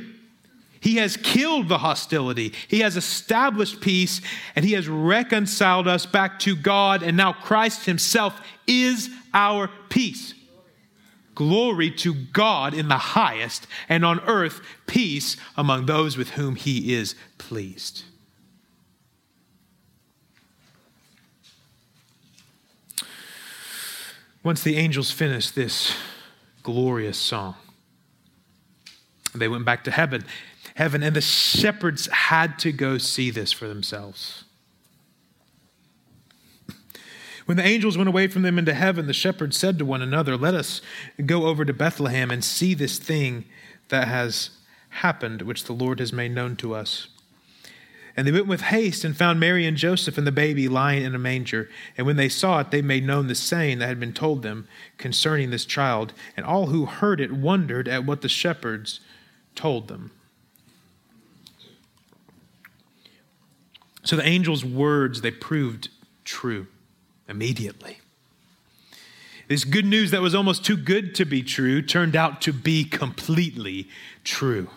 He 0.80 0.96
has 0.96 1.18
killed 1.18 1.68
the 1.68 1.78
hostility. 1.78 2.54
He 2.66 2.80
has 2.80 2.96
established 2.96 3.80
peace, 3.80 4.22
and 4.56 4.64
he 4.64 4.72
has 4.72 4.88
reconciled 4.88 5.86
us 5.86 6.06
back 6.06 6.38
to 6.40 6.56
God, 6.56 7.02
and 7.02 7.16
now 7.16 7.34
Christ 7.34 7.84
himself 7.84 8.40
is 8.66 9.10
our 9.34 9.68
peace. 9.90 10.34
Glory 11.34 11.90
to 11.90 12.14
God 12.14 12.74
in 12.74 12.88
the 12.88 12.98
highest, 12.98 13.66
and 13.88 14.04
on 14.04 14.20
earth 14.20 14.60
peace 14.86 15.36
among 15.56 15.86
those 15.86 16.16
with 16.16 16.30
whom 16.30 16.56
he 16.56 16.94
is 16.94 17.14
pleased. 17.38 18.04
Once 24.42 24.62
the 24.62 24.76
angels 24.76 25.10
finished 25.10 25.54
this 25.54 25.94
glorious 26.62 27.18
song, 27.18 27.54
they 29.34 29.48
went 29.48 29.64
back 29.64 29.84
to 29.84 29.90
heaven. 29.90 30.24
Heaven, 30.74 31.02
and 31.02 31.14
the 31.14 31.20
shepherds 31.20 32.06
had 32.06 32.58
to 32.60 32.72
go 32.72 32.96
see 32.96 33.30
this 33.30 33.52
for 33.52 33.68
themselves. 33.68 34.44
When 37.44 37.56
the 37.56 37.64
angels 37.64 37.98
went 37.98 38.08
away 38.08 38.28
from 38.28 38.42
them 38.42 38.58
into 38.58 38.72
heaven, 38.72 39.06
the 39.06 39.12
shepherds 39.12 39.56
said 39.56 39.78
to 39.78 39.84
one 39.84 40.02
another, 40.02 40.36
Let 40.36 40.54
us 40.54 40.80
go 41.26 41.46
over 41.46 41.64
to 41.64 41.72
Bethlehem 41.72 42.30
and 42.30 42.44
see 42.44 42.74
this 42.74 42.98
thing 42.98 43.44
that 43.88 44.08
has 44.08 44.50
happened, 44.88 45.42
which 45.42 45.64
the 45.64 45.72
Lord 45.72 45.98
has 45.98 46.12
made 46.12 46.32
known 46.32 46.56
to 46.56 46.74
us. 46.74 47.08
And 48.16 48.26
they 48.26 48.32
went 48.32 48.46
with 48.46 48.62
haste 48.62 49.04
and 49.04 49.16
found 49.16 49.40
Mary 49.40 49.66
and 49.66 49.76
Joseph 49.76 50.18
and 50.18 50.26
the 50.26 50.32
baby 50.32 50.68
lying 50.68 51.04
in 51.04 51.14
a 51.14 51.18
manger. 51.18 51.68
And 51.96 52.06
when 52.06 52.16
they 52.16 52.28
saw 52.28 52.60
it, 52.60 52.70
they 52.70 52.82
made 52.82 53.06
known 53.06 53.28
the 53.28 53.34
saying 53.34 53.78
that 53.78 53.86
had 53.86 54.00
been 54.00 54.12
told 54.12 54.42
them 54.42 54.66
concerning 54.98 55.50
this 55.50 55.64
child. 55.64 56.12
And 56.36 56.44
all 56.44 56.66
who 56.66 56.86
heard 56.86 57.20
it 57.20 57.32
wondered 57.32 57.88
at 57.88 58.04
what 58.04 58.22
the 58.22 58.28
shepherds 58.28 59.00
told 59.54 59.88
them. 59.88 60.10
So 64.02 64.16
the 64.16 64.24
angel's 64.24 64.64
words, 64.64 65.20
they 65.20 65.30
proved 65.30 65.88
true 66.24 66.66
immediately. 67.28 67.98
This 69.48 69.64
good 69.64 69.84
news 69.84 70.12
that 70.12 70.20
was 70.20 70.34
almost 70.34 70.64
too 70.64 70.76
good 70.76 71.14
to 71.16 71.24
be 71.24 71.42
true 71.42 71.82
turned 71.82 72.14
out 72.14 72.40
to 72.42 72.52
be 72.52 72.84
completely 72.84 73.88
true. 74.22 74.68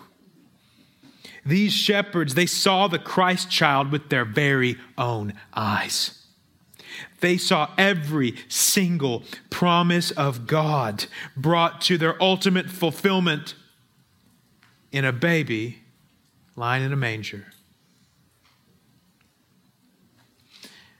These 1.46 1.72
shepherds, 1.72 2.34
they 2.34 2.46
saw 2.46 2.88
the 2.88 2.98
Christ 2.98 3.50
child 3.50 3.92
with 3.92 4.08
their 4.08 4.24
very 4.24 4.76
own 4.96 5.34
eyes. 5.52 6.24
They 7.20 7.36
saw 7.36 7.70
every 7.76 8.36
single 8.48 9.24
promise 9.50 10.10
of 10.12 10.46
God 10.46 11.06
brought 11.36 11.80
to 11.82 11.98
their 11.98 12.22
ultimate 12.22 12.70
fulfillment 12.70 13.54
in 14.92 15.04
a 15.04 15.12
baby 15.12 15.80
lying 16.56 16.84
in 16.84 16.92
a 16.92 16.96
manger. 16.96 17.46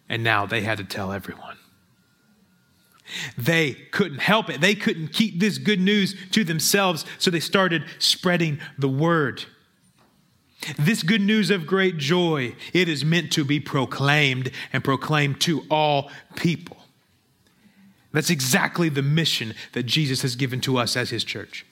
And 0.08 0.22
now 0.22 0.46
they 0.46 0.62
had 0.62 0.78
to 0.78 0.84
tell 0.84 1.12
everyone. 1.12 1.56
They 3.36 3.74
couldn't 3.92 4.20
help 4.20 4.50
it. 4.50 4.60
They 4.60 4.74
couldn't 4.74 5.08
keep 5.08 5.38
this 5.38 5.58
good 5.58 5.80
news 5.80 6.16
to 6.32 6.42
themselves, 6.42 7.04
so 7.18 7.30
they 7.30 7.40
started 7.40 7.84
spreading 7.98 8.58
the 8.78 8.88
word. 8.88 9.44
This 10.78 11.02
good 11.02 11.20
news 11.20 11.50
of 11.50 11.66
great 11.66 11.98
joy, 11.98 12.54
it 12.72 12.88
is 12.88 13.04
meant 13.04 13.32
to 13.32 13.44
be 13.44 13.60
proclaimed 13.60 14.50
and 14.72 14.82
proclaimed 14.82 15.40
to 15.42 15.62
all 15.70 16.10
people. 16.36 16.76
That's 18.12 18.30
exactly 18.30 18.88
the 18.88 19.02
mission 19.02 19.54
that 19.72 19.82
Jesus 19.84 20.22
has 20.22 20.36
given 20.36 20.60
to 20.62 20.78
us 20.78 20.96
as 20.96 21.10
his 21.10 21.24
church. 21.24 21.66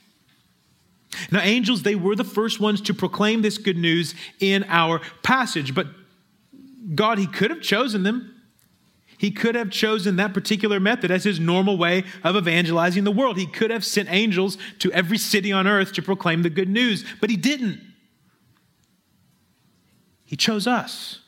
Now, 1.31 1.41
angels, 1.41 1.83
they 1.83 1.95
were 1.95 2.17
the 2.17 2.25
first 2.25 2.59
ones 2.59 2.81
to 2.83 2.95
proclaim 2.95 3.43
this 3.43 3.59
good 3.59 3.77
news 3.77 4.15
in 4.41 4.65
our 4.69 5.01
passage, 5.23 5.75
but 5.75 5.87
God, 6.95 7.19
he 7.19 7.27
could 7.27 7.51
have 7.51 7.61
chosen 7.61 8.03
them. 8.03 8.35
He 9.19 9.31
could 9.31 9.55
have 9.55 9.71
chosen 9.71 10.17
that 10.17 10.35
particular 10.35 10.81
method 10.81 11.13
as 11.13 11.23
his 11.23 11.39
normal 11.39 11.79
way 11.79 12.03
of 12.25 12.35
evangelizing 12.35 13.05
the 13.05 13.13
world. 13.13 13.37
He 13.37 13.47
could 13.47 13.71
have 13.71 13.85
sent 13.85 14.11
angels 14.11 14.59
to 14.81 14.91
every 14.91 15.19
city 15.19 15.53
on 15.53 15.69
earth 15.69 15.93
to 15.93 16.03
proclaim 16.03 16.43
the 16.43 16.51
good 16.51 16.69
news, 16.69 17.05
but 17.21 17.31
he 17.31 17.37
didn't. 17.37 17.92
He 20.33 20.37
chose 20.37 20.67
us. 20.67 21.19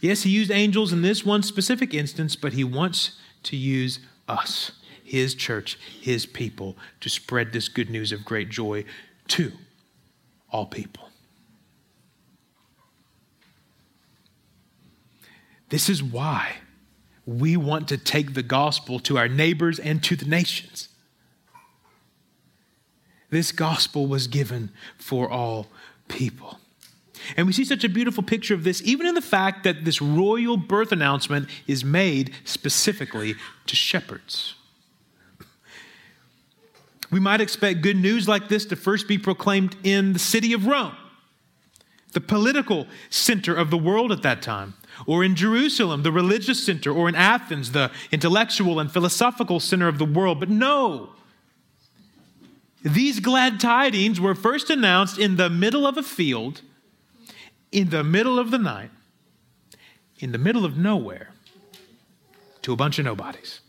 Yes, 0.00 0.22
he 0.22 0.30
used 0.30 0.50
angels 0.50 0.90
in 0.90 1.02
this 1.02 1.22
one 1.22 1.42
specific 1.42 1.92
instance, 1.92 2.34
but 2.34 2.54
he 2.54 2.64
wants 2.64 3.18
to 3.42 3.58
use 3.58 3.98
us, 4.26 4.72
his 5.04 5.34
church, 5.34 5.78
his 6.00 6.24
people, 6.24 6.78
to 7.00 7.10
spread 7.10 7.52
this 7.52 7.68
good 7.68 7.90
news 7.90 8.10
of 8.10 8.24
great 8.24 8.48
joy 8.48 8.86
to 9.28 9.52
all 10.50 10.64
people. 10.64 11.10
This 15.68 15.90
is 15.90 16.02
why 16.02 16.54
we 17.26 17.54
want 17.58 17.86
to 17.88 17.98
take 17.98 18.32
the 18.32 18.42
gospel 18.42 18.98
to 19.00 19.18
our 19.18 19.28
neighbors 19.28 19.78
and 19.78 20.02
to 20.04 20.16
the 20.16 20.24
nations. 20.24 20.88
This 23.28 23.52
gospel 23.52 24.06
was 24.06 24.26
given 24.26 24.70
for 24.96 25.28
all 25.28 25.66
people. 26.08 26.56
And 27.36 27.46
we 27.46 27.52
see 27.52 27.64
such 27.64 27.84
a 27.84 27.88
beautiful 27.88 28.22
picture 28.22 28.54
of 28.54 28.64
this, 28.64 28.82
even 28.82 29.06
in 29.06 29.14
the 29.14 29.22
fact 29.22 29.64
that 29.64 29.84
this 29.84 30.00
royal 30.00 30.56
birth 30.56 30.92
announcement 30.92 31.48
is 31.66 31.84
made 31.84 32.32
specifically 32.44 33.34
to 33.66 33.76
shepherds. 33.76 34.54
We 37.10 37.20
might 37.20 37.40
expect 37.40 37.82
good 37.82 37.96
news 37.96 38.26
like 38.26 38.48
this 38.48 38.64
to 38.66 38.76
first 38.76 39.06
be 39.06 39.18
proclaimed 39.18 39.76
in 39.82 40.14
the 40.14 40.18
city 40.18 40.52
of 40.52 40.66
Rome, 40.66 40.96
the 42.12 42.20
political 42.20 42.86
center 43.10 43.54
of 43.54 43.70
the 43.70 43.76
world 43.76 44.12
at 44.12 44.22
that 44.22 44.40
time 44.42 44.74
or 45.06 45.24
in 45.24 45.34
Jerusalem, 45.34 46.02
the 46.02 46.12
religious 46.12 46.64
center, 46.64 46.90
or 46.90 47.08
in 47.08 47.14
Athens, 47.14 47.72
the 47.72 47.90
intellectual 48.10 48.78
and 48.78 48.90
philosophical 48.90 49.60
center 49.60 49.88
of 49.88 49.98
the 49.98 50.04
world. 50.04 50.40
But 50.40 50.50
no, 50.50 51.10
these 52.82 53.20
glad 53.20 53.60
tidings 53.60 54.20
were 54.20 54.34
first 54.34 54.70
announced 54.70 55.18
in 55.18 55.36
the 55.36 55.50
middle 55.50 55.86
of 55.86 55.96
a 55.96 56.02
field, 56.02 56.62
in 57.72 57.88
the 57.88 58.04
middle 58.04 58.38
of 58.38 58.50
the 58.50 58.58
night, 58.58 58.90
in 60.18 60.30
the 60.30 60.38
middle 60.38 60.64
of 60.64 60.76
nowhere, 60.76 61.30
to 62.60 62.72
a 62.72 62.76
bunch 62.76 62.98
of 62.98 63.04
nobodies. 63.04 63.60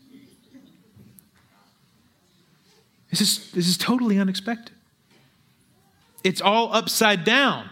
This 3.10 3.20
is, 3.20 3.50
this 3.52 3.66
is 3.66 3.78
totally 3.78 4.18
unexpected. 4.18 4.74
It's 6.22 6.40
all 6.40 6.72
upside 6.72 7.24
down. 7.24 7.70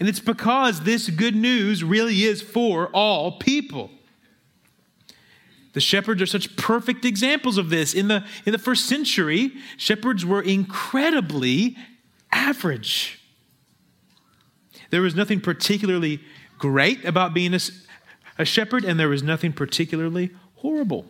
And 0.00 0.08
it's 0.08 0.20
because 0.20 0.82
this 0.82 1.10
good 1.10 1.34
news 1.34 1.82
really 1.82 2.22
is 2.22 2.40
for 2.40 2.88
all 2.88 3.38
people. 3.38 3.90
The 5.72 5.80
shepherds 5.80 6.22
are 6.22 6.26
such 6.26 6.56
perfect 6.56 7.04
examples 7.04 7.58
of 7.58 7.68
this. 7.68 7.94
In 7.94 8.08
the, 8.08 8.24
in 8.46 8.52
the 8.52 8.58
first 8.58 8.86
century, 8.86 9.52
shepherds 9.76 10.24
were 10.24 10.40
incredibly 10.40 11.76
average. 12.32 13.17
There 14.90 15.02
was 15.02 15.14
nothing 15.14 15.40
particularly 15.40 16.20
great 16.58 17.04
about 17.04 17.34
being 17.34 17.54
a, 17.54 17.60
a 18.38 18.44
shepherd, 18.44 18.84
and 18.84 18.98
there 18.98 19.08
was 19.08 19.22
nothing 19.22 19.52
particularly 19.52 20.30
horrible. 20.56 21.06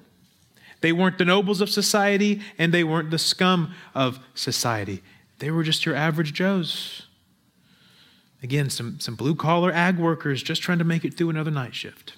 They 0.80 0.92
weren't 0.92 1.18
the 1.18 1.24
nobles 1.24 1.60
of 1.60 1.70
society, 1.70 2.40
and 2.58 2.72
they 2.72 2.84
weren't 2.84 3.10
the 3.10 3.18
scum 3.18 3.74
of 3.94 4.20
society. 4.34 5.02
They 5.38 5.50
were 5.50 5.62
just 5.62 5.86
your 5.86 5.94
average 5.94 6.32
Joes. 6.32 7.06
Again, 8.42 8.70
some, 8.70 9.00
some 9.00 9.16
blue 9.16 9.34
collar 9.34 9.72
ag 9.72 9.98
workers 9.98 10.42
just 10.42 10.62
trying 10.62 10.78
to 10.78 10.84
make 10.84 11.04
it 11.04 11.14
through 11.14 11.30
another 11.30 11.50
night 11.50 11.74
shift. 11.74 12.14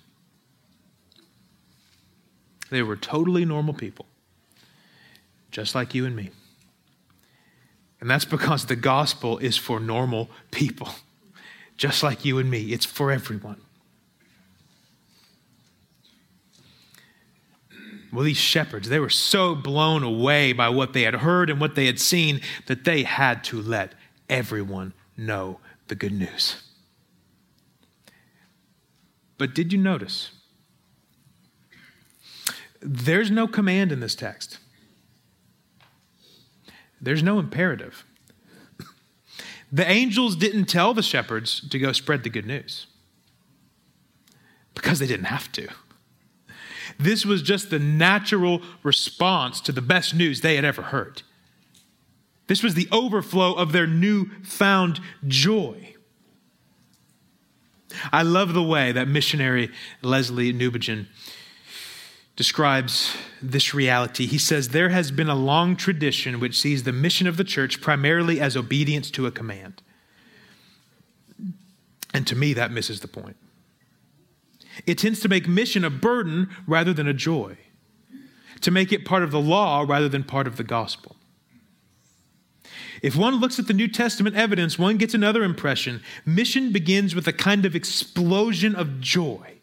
They 2.71 2.83
were 2.83 2.97
totally 2.97 3.45
normal 3.45 3.75
people, 3.75 4.07
just 5.51 5.75
like 5.75 5.95
you 5.95 6.07
and 6.07 6.15
me. 6.15 6.31
And 8.01 8.09
that's 8.09 8.25
because 8.25 8.67
the 8.67 8.77
gospel 8.77 9.39
is 9.39 9.57
for 9.57 9.81
normal 9.81 10.31
people, 10.51 10.89
just 11.81 12.03
like 12.03 12.27
you 12.27 12.39
and 12.39 12.51
me. 12.51 12.73
It's 12.75 12.85
for 12.85 13.11
everyone. 13.11 13.59
Well, 18.13 18.23
these 18.23 18.37
shepherds, 18.37 18.91
they 18.91 18.99
were 18.99 19.09
so 19.09 19.55
blown 19.55 20.03
away 20.03 20.53
by 20.53 20.69
what 20.69 20.93
they 20.93 21.03
had 21.03 21.15
heard 21.15 21.49
and 21.49 21.59
what 21.59 21.77
they 21.77 21.87
had 21.87 21.99
seen 21.99 22.43
that 22.67 22.85
they 22.85 23.05
had 23.05 23.43
to 23.45 23.63
let 23.63 23.95
everyone 24.29 24.93
know 25.17 25.59
the 25.89 25.95
good 25.95 26.13
news. 26.13 26.63
But 29.39 29.55
did 29.55 29.73
you 29.73 29.79
notice? 29.79 30.33
There's 32.83 33.31
no 33.31 33.49
command 33.49 33.91
in 33.91 34.01
this 34.01 34.15
text. 34.15 34.59
There's 37.01 37.23
no 37.23 37.39
imperative. 37.39 38.05
The 39.73 39.89
angels 39.89 40.37
didn't 40.37 40.65
tell 40.65 40.95
the 40.95 41.03
shepherds 41.03 41.67
to 41.69 41.79
go 41.79 41.93
spread 41.93 42.25
the 42.25 42.31
good 42.31 42.47
news 42.47 42.87
because 44.75 44.99
they 44.99 45.07
didn't 45.07 45.27
have 45.27 45.51
to. 45.53 45.69
This 46.99 47.25
was 47.25 47.43
just 47.43 47.71
the 47.71 47.79
natural 47.79 48.63
response 48.83 49.61
to 49.63 49.73
the 49.73 49.83
best 49.83 50.15
news 50.15 50.41
they 50.41 50.57
had 50.57 50.65
ever 50.65 50.83
heard. 50.83 51.23
This 52.47 52.63
was 52.63 52.75
the 52.75 52.89
overflow 52.91 53.55
of 53.55 53.73
their 53.73 53.87
newfound 53.87 55.01
joy. 55.27 55.95
I 58.13 58.23
love 58.23 58.55
the 58.55 58.63
way 58.63 58.93
that 58.93 59.09
missionary 59.09 59.71
Lesslie 60.03 60.53
Newbigin 60.53 61.07
describes 62.41 63.15
this 63.43 63.75
reality. 63.75 64.25
He 64.25 64.39
says, 64.39 64.71
There 64.71 64.89
has 64.89 65.11
been 65.11 65.29
a 65.29 65.35
long 65.35 65.77
tradition 65.77 66.41
which 66.41 66.59
sees 66.59 66.85
the 66.85 66.91
mission 66.91 67.27
of 67.27 67.37
the 67.37 67.45
church 67.45 67.83
primarily 67.83 68.41
as 68.41 68.57
obedience 68.57 69.11
to 69.11 69.27
a 69.27 69.31
command. 69.31 69.83
And 72.15 72.27
to 72.27 72.35
me, 72.35 72.55
that 72.55 72.73
misses 72.73 73.01
the 73.01 73.09
point. 73.09 73.37
It 74.87 74.97
tends 74.97 75.21
to 75.21 75.29
make 75.29 75.49
mission 75.49 75.85
a 75.85 75.91
burden 75.91 76.49
rather 76.67 76.95
than 76.95 77.07
a 77.07 77.13
joy, 77.13 77.59
to 78.63 78.71
make 78.71 78.91
it 78.91 79.05
part 79.05 79.23
of 79.23 79.33
the 79.33 79.39
law 79.39 79.85
rather 79.87 80.09
than 80.09 80.25
part 80.25 80.47
of 80.47 80.57
the 80.57 80.65
gospel. 80.65 81.17
If 83.03 83.17
one 83.17 83.35
looks 83.35 83.59
at 83.59 83.67
the 83.67 83.75
New 83.75 83.89
Testament 83.89 84.35
evidence, 84.35 84.79
one 84.79 84.97
gets 84.97 85.13
another 85.13 85.43
impression. 85.43 86.03
Mission 86.25 86.73
begins 86.73 87.15
with 87.15 87.29
a 87.29 87.35
kind 87.35 87.67
of 87.67 87.77
explosion 87.77 88.75
of 88.75 88.99
joy. 88.99 89.60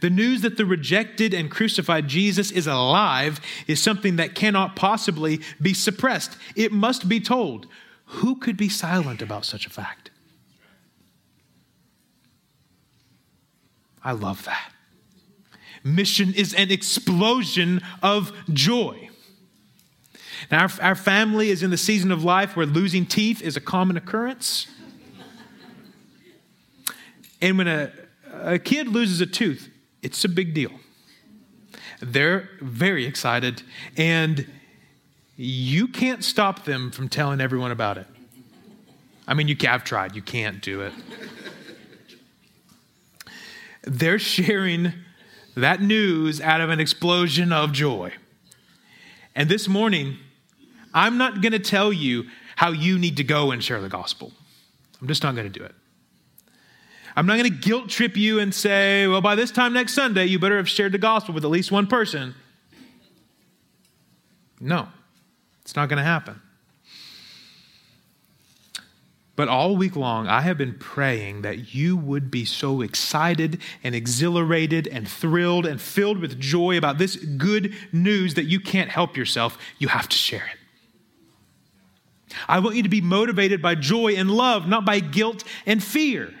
The 0.00 0.10
news 0.10 0.42
that 0.42 0.56
the 0.56 0.66
rejected 0.66 1.34
and 1.34 1.50
crucified 1.50 2.08
Jesus 2.08 2.50
is 2.50 2.66
alive 2.66 3.40
is 3.66 3.82
something 3.82 4.16
that 4.16 4.34
cannot 4.34 4.76
possibly 4.76 5.40
be 5.60 5.74
suppressed. 5.74 6.36
It 6.54 6.72
must 6.72 7.08
be 7.08 7.20
told. 7.20 7.66
Who 8.06 8.36
could 8.36 8.56
be 8.56 8.68
silent 8.68 9.20
about 9.22 9.44
such 9.44 9.66
a 9.66 9.70
fact? 9.70 10.10
I 14.02 14.12
love 14.12 14.44
that. 14.44 14.72
Mission 15.82 16.32
is 16.34 16.54
an 16.54 16.70
explosion 16.70 17.80
of 18.02 18.32
joy. 18.52 19.10
Now, 20.50 20.62
our, 20.62 20.70
our 20.80 20.94
family 20.94 21.50
is 21.50 21.62
in 21.62 21.70
the 21.70 21.76
season 21.76 22.12
of 22.12 22.22
life 22.22 22.56
where 22.56 22.66
losing 22.66 23.06
teeth 23.06 23.42
is 23.42 23.56
a 23.56 23.60
common 23.60 23.96
occurrence. 23.96 24.66
And 27.40 27.58
when 27.58 27.68
a, 27.68 27.92
a 28.32 28.58
kid 28.58 28.88
loses 28.88 29.20
a 29.20 29.26
tooth, 29.26 29.68
it's 30.06 30.24
a 30.24 30.28
big 30.28 30.54
deal. 30.54 30.70
They're 32.00 32.48
very 32.60 33.06
excited, 33.06 33.64
and 33.96 34.46
you 35.36 35.88
can't 35.88 36.22
stop 36.22 36.64
them 36.64 36.92
from 36.92 37.08
telling 37.08 37.40
everyone 37.40 37.72
about 37.72 37.98
it. 37.98 38.06
I 39.26 39.34
mean, 39.34 39.48
you, 39.48 39.56
I've 39.68 39.82
tried, 39.82 40.14
you 40.14 40.22
can't 40.22 40.62
do 40.62 40.82
it. 40.82 40.92
They're 43.82 44.20
sharing 44.20 44.92
that 45.56 45.82
news 45.82 46.40
out 46.40 46.60
of 46.60 46.70
an 46.70 46.78
explosion 46.78 47.52
of 47.52 47.72
joy. 47.72 48.12
And 49.34 49.48
this 49.48 49.66
morning, 49.66 50.18
I'm 50.94 51.18
not 51.18 51.40
going 51.42 51.52
to 51.52 51.58
tell 51.58 51.92
you 51.92 52.26
how 52.54 52.70
you 52.70 52.96
need 52.96 53.16
to 53.16 53.24
go 53.24 53.50
and 53.50 53.62
share 53.62 53.80
the 53.80 53.88
gospel. 53.88 54.32
I'm 55.00 55.08
just 55.08 55.24
not 55.24 55.34
going 55.34 55.50
to 55.52 55.58
do 55.58 55.64
it. 55.64 55.74
I'm 57.16 57.24
not 57.24 57.38
going 57.38 57.50
to 57.50 57.58
guilt 57.58 57.88
trip 57.88 58.16
you 58.16 58.38
and 58.38 58.54
say, 58.54 59.06
well, 59.06 59.22
by 59.22 59.34
this 59.34 59.50
time 59.50 59.72
next 59.72 59.94
Sunday, 59.94 60.26
you 60.26 60.38
better 60.38 60.58
have 60.58 60.68
shared 60.68 60.92
the 60.92 60.98
gospel 60.98 61.34
with 61.34 61.44
at 61.44 61.50
least 61.50 61.72
one 61.72 61.86
person. 61.86 62.34
No, 64.60 64.88
it's 65.62 65.74
not 65.74 65.88
going 65.88 65.96
to 65.96 66.04
happen. 66.04 66.42
But 69.34 69.48
all 69.48 69.76
week 69.76 69.96
long, 69.96 70.28
I 70.28 70.40
have 70.40 70.56
been 70.56 70.74
praying 70.78 71.42
that 71.42 71.74
you 71.74 71.96
would 71.96 72.30
be 72.30 72.46
so 72.46 72.80
excited 72.80 73.60
and 73.84 73.94
exhilarated 73.94 74.86
and 74.88 75.06
thrilled 75.06 75.66
and 75.66 75.80
filled 75.80 76.18
with 76.18 76.40
joy 76.40 76.78
about 76.78 76.96
this 76.96 77.16
good 77.16 77.74
news 77.92 78.34
that 78.34 78.44
you 78.44 78.60
can't 78.60 78.90
help 78.90 79.14
yourself. 79.16 79.58
You 79.78 79.88
have 79.88 80.08
to 80.08 80.16
share 80.16 80.46
it. 80.46 80.58
I 82.48 82.60
want 82.60 82.76
you 82.76 82.82
to 82.82 82.88
be 82.88 83.02
motivated 83.02 83.60
by 83.60 83.74
joy 83.74 84.16
and 84.16 84.30
love, 84.30 84.66
not 84.66 84.84
by 84.86 85.00
guilt 85.00 85.44
and 85.66 85.82
fear. 85.84 86.32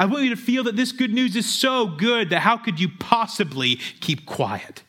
I 0.00 0.06
want 0.06 0.24
you 0.24 0.30
to 0.30 0.40
feel 0.40 0.64
that 0.64 0.76
this 0.76 0.92
good 0.92 1.12
news 1.12 1.36
is 1.36 1.46
so 1.46 1.86
good 1.86 2.30
that 2.30 2.40
how 2.40 2.56
could 2.56 2.80
you 2.80 2.88
possibly 2.88 3.76
keep 4.00 4.24
quiet? 4.24 4.82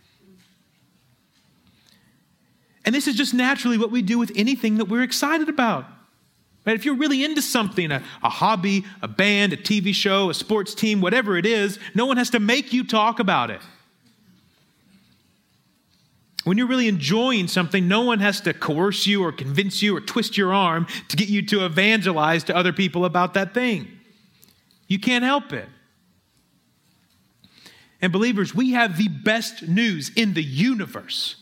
And 2.86 2.96
this 2.96 3.10
is 3.10 3.16
just 3.18 3.34
naturally 3.34 3.78
what 3.78 3.92
we 3.92 4.02
do 4.02 4.18
with 4.18 4.32
anything 4.38 4.78
that 4.78 4.86
we're 4.86 5.04
excited 5.04 5.50
about. 5.50 5.86
Right? 6.66 6.78
If 6.78 6.86
you're 6.86 6.96
really 6.96 7.26
into 7.26 7.42
something, 7.42 7.92
a, 7.92 8.02
a 8.24 8.30
hobby, 8.30 8.86
a 9.02 9.08
band, 9.10 9.52
a 9.52 9.58
TV 9.58 9.94
show, 9.94 10.30
a 10.30 10.34
sports 10.34 10.74
team, 10.74 11.02
whatever 11.02 11.36
it 11.36 11.46
is, 11.46 11.78
no 11.94 12.06
one 12.06 12.16
has 12.16 12.30
to 12.30 12.40
make 12.40 12.72
you 12.72 12.86
talk 12.86 13.20
about 13.20 13.52
it. 13.52 13.60
When 16.46 16.58
you're 16.58 16.68
really 16.68 16.88
enjoying 16.88 17.50
something, 17.50 17.86
no 17.86 18.02
one 18.02 18.20
has 18.20 18.40
to 18.42 18.54
coerce 18.54 19.06
you 19.06 19.26
or 19.26 19.34
convince 19.34 19.82
you 19.82 19.94
or 19.98 20.00
twist 20.00 20.38
your 20.38 20.54
arm 20.54 20.88
to 21.10 21.18
get 21.18 21.28
you 21.28 21.46
to 21.48 21.66
evangelize 21.66 22.46
to 22.46 22.56
other 22.56 22.72
people 22.72 23.04
about 23.04 23.34
that 23.34 23.54
thing. 23.54 23.98
You 24.92 25.00
can't 25.00 25.24
help 25.24 25.54
it. 25.54 25.70
And 28.02 28.12
believers, 28.12 28.54
we 28.54 28.72
have 28.72 28.98
the 28.98 29.08
best 29.08 29.66
news 29.66 30.12
in 30.18 30.34
the 30.34 30.44
universe. 30.44 31.38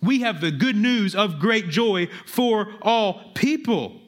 We 0.00 0.20
have 0.20 0.40
the 0.40 0.52
good 0.52 0.76
news 0.76 1.16
of 1.16 1.40
great 1.40 1.70
joy 1.70 2.06
for 2.24 2.68
all 2.82 3.32
people. 3.34 4.00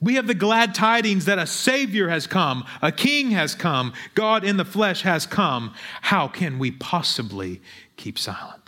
We 0.00 0.16
have 0.16 0.26
the 0.26 0.34
glad 0.34 0.74
tidings 0.74 1.26
that 1.26 1.38
a 1.38 1.46
Savior 1.46 2.08
has 2.08 2.26
come, 2.26 2.64
a 2.82 2.90
King 2.90 3.30
has 3.30 3.54
come, 3.54 3.92
God 4.16 4.42
in 4.42 4.56
the 4.56 4.64
flesh 4.64 5.02
has 5.02 5.24
come. 5.24 5.72
How 6.00 6.26
can 6.26 6.58
we 6.58 6.72
possibly 6.72 7.62
keep 7.96 8.18
silent? 8.18 8.61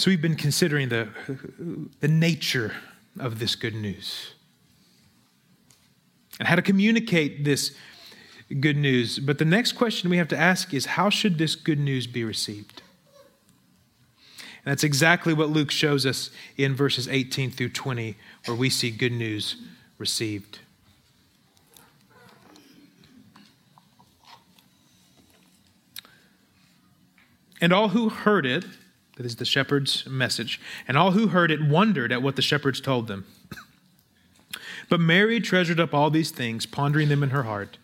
So 0.00 0.10
we've 0.10 0.22
been 0.22 0.34
considering 0.34 0.88
the, 0.88 1.10
the 2.00 2.08
nature 2.08 2.72
of 3.18 3.38
this 3.38 3.54
good 3.54 3.74
news 3.74 4.32
and 6.38 6.48
how 6.48 6.54
to 6.54 6.62
communicate 6.62 7.44
this 7.44 7.76
good 8.60 8.78
news. 8.78 9.18
But 9.18 9.36
the 9.36 9.44
next 9.44 9.72
question 9.72 10.08
we 10.08 10.16
have 10.16 10.28
to 10.28 10.38
ask 10.38 10.72
is 10.72 10.86
how 10.86 11.10
should 11.10 11.36
this 11.36 11.54
good 11.54 11.78
news 11.78 12.06
be 12.06 12.24
received? 12.24 12.80
And 14.64 14.72
that's 14.72 14.84
exactly 14.84 15.34
what 15.34 15.50
Luke 15.50 15.70
shows 15.70 16.06
us 16.06 16.30
in 16.56 16.74
verses 16.74 17.06
18 17.06 17.50
through 17.50 17.68
20, 17.68 18.16
where 18.46 18.56
we 18.56 18.70
see 18.70 18.90
good 18.90 19.12
news 19.12 19.56
received. 19.98 20.60
And 27.60 27.70
all 27.70 27.90
who 27.90 28.08
heard 28.08 28.46
it, 28.46 28.64
that 29.20 29.26
is 29.26 29.36
the 29.36 29.44
shepherd's 29.44 30.06
message, 30.06 30.58
and 30.88 30.96
all 30.96 31.10
who 31.10 31.28
heard 31.28 31.50
it 31.50 31.60
wondered 31.62 32.10
at 32.10 32.22
what 32.22 32.36
the 32.36 32.40
shepherds 32.42 32.80
told 32.80 33.06
them. 33.06 33.26
but 34.88 34.98
Mary 34.98 35.40
treasured 35.40 35.78
up 35.78 35.92
all 35.92 36.08
these 36.08 36.30
things, 36.30 36.64
pondering 36.64 37.10
them 37.10 37.22
in 37.22 37.28
her 37.28 37.42
heart. 37.42 37.76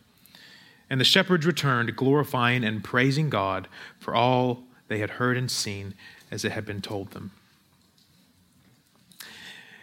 And 0.89 0.99
the 0.99 1.05
shepherds 1.05 1.45
returned, 1.45 1.95
glorifying 1.95 2.65
and 2.65 2.83
praising 2.83 3.29
God 3.29 3.69
for 3.99 4.15
all 4.15 4.63
they 4.89 4.97
had 4.97 5.11
heard 5.11 5.37
and 5.37 5.51
seen 5.51 5.93
as 6.31 6.43
it 6.43 6.53
had 6.53 6.65
been 6.65 6.81
told 6.81 7.11
them. 7.11 7.33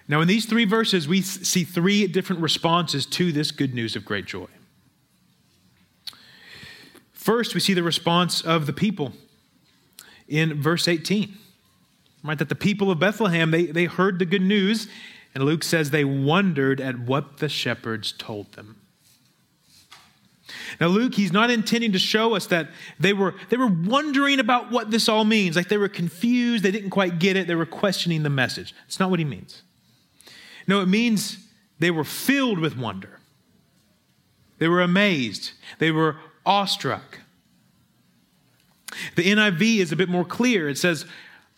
Now, 0.08 0.22
in 0.22 0.28
these 0.28 0.48
three 0.48 0.66
verses, 0.66 1.08
we 1.08 1.22
see 1.22 1.64
three 1.64 2.08
different 2.08 2.42
responses 2.42 3.06
to 3.06 3.32
this 3.32 3.52
good 3.52 3.76
news 3.76 3.96
of 3.96 4.06
great 4.06 4.26
joy. 4.26 4.48
First, 7.12 7.54
we 7.54 7.60
see 7.60 7.76
the 7.76 7.84
response 7.84 8.42
of 8.42 8.66
the 8.66 8.74
people 8.74 9.14
in 10.28 10.60
verse 10.60 10.88
18. 10.88 11.38
Right, 12.24 12.40
that 12.40 12.50
the 12.50 12.56
people 12.56 12.90
of 12.90 13.00
Bethlehem, 13.00 13.52
they, 13.52 13.66
they 13.66 13.86
heard 13.86 14.18
the 14.18 14.26
good 14.26 14.42
news, 14.42 14.88
and 15.36 15.44
Luke 15.44 15.64
says 15.64 15.90
they 15.90 16.06
wondered 16.06 16.80
at 16.80 17.00
what 17.00 17.38
the 17.38 17.50
shepherds 17.50 18.14
told 18.14 18.54
them. 18.54 18.78
Now, 20.80 20.88
Luke, 20.88 21.16
he's 21.16 21.32
not 21.34 21.52
intending 21.52 21.92
to 21.92 22.00
show 22.00 22.36
us 22.36 22.48
that 22.48 22.70
they 23.00 23.14
were, 23.14 23.36
they 23.50 23.58
were 23.58 23.68
wondering 23.68 24.40
about 24.40 24.72
what 24.72 24.92
this 24.92 25.10
all 25.10 25.26
means. 25.26 25.56
Like 25.56 25.68
they 25.68 25.78
were 25.78 25.90
confused, 25.90 26.64
they 26.64 26.72
didn't 26.72 26.90
quite 26.90 27.20
get 27.20 27.36
it, 27.36 27.48
they 27.48 27.56
were 27.56 27.66
questioning 27.66 28.24
the 28.24 28.30
message. 28.30 28.74
It's 28.88 29.00
not 29.00 29.10
what 29.10 29.20
he 29.20 29.26
means. 29.26 29.64
No, 30.68 30.82
it 30.82 30.88
means 30.88 31.38
they 31.80 31.92
were 31.92 32.04
filled 32.04 32.60
with 32.60 32.78
wonder. 32.78 33.20
They 34.60 34.68
were 34.68 34.82
amazed, 34.82 35.52
they 35.80 35.92
were 35.92 36.18
awestruck. 36.46 37.20
The 39.16 39.24
NIV 39.24 39.80
is 39.80 39.92
a 39.92 39.96
bit 39.96 40.08
more 40.08 40.24
clear. 40.24 40.70
It 40.70 40.78
says, 40.78 41.06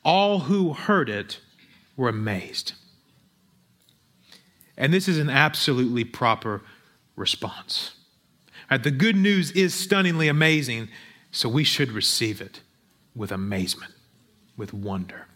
All 0.06 0.42
who 0.42 0.74
heard 0.74 1.10
it 1.10 1.42
were 1.98 2.08
amazed. 2.08 2.74
And 4.78 4.94
this 4.94 5.08
is 5.08 5.18
an 5.18 5.30
absolutely 5.30 6.04
proper 6.04 6.62
response. 7.16 7.96
Right, 8.70 8.82
the 8.82 8.92
good 8.92 9.16
news 9.16 9.52
is 9.52 9.74
stunningly 9.74 10.28
amazing, 10.28 10.90
so 11.32 11.50
we 11.50 11.64
should 11.64 11.92
receive 11.92 12.40
it 12.40 12.62
with 13.16 13.32
amazement, 13.32 13.94
with 14.56 14.74
wonder. 14.74 15.28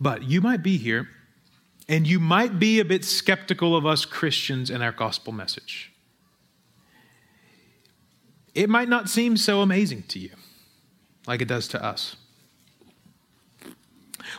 But 0.00 0.24
you 0.24 0.40
might 0.40 0.62
be 0.62 0.76
here 0.76 1.08
and 1.88 2.06
you 2.06 2.18
might 2.18 2.58
be 2.58 2.80
a 2.80 2.84
bit 2.84 3.04
skeptical 3.04 3.76
of 3.76 3.86
us 3.86 4.04
Christians 4.04 4.70
and 4.70 4.82
our 4.82 4.92
gospel 4.92 5.32
message. 5.32 5.92
It 8.54 8.68
might 8.68 8.88
not 8.88 9.08
seem 9.08 9.36
so 9.36 9.62
amazing 9.62 10.02
to 10.08 10.18
you 10.18 10.30
like 11.26 11.40
it 11.40 11.48
does 11.48 11.68
to 11.68 11.82
us. 11.82 12.16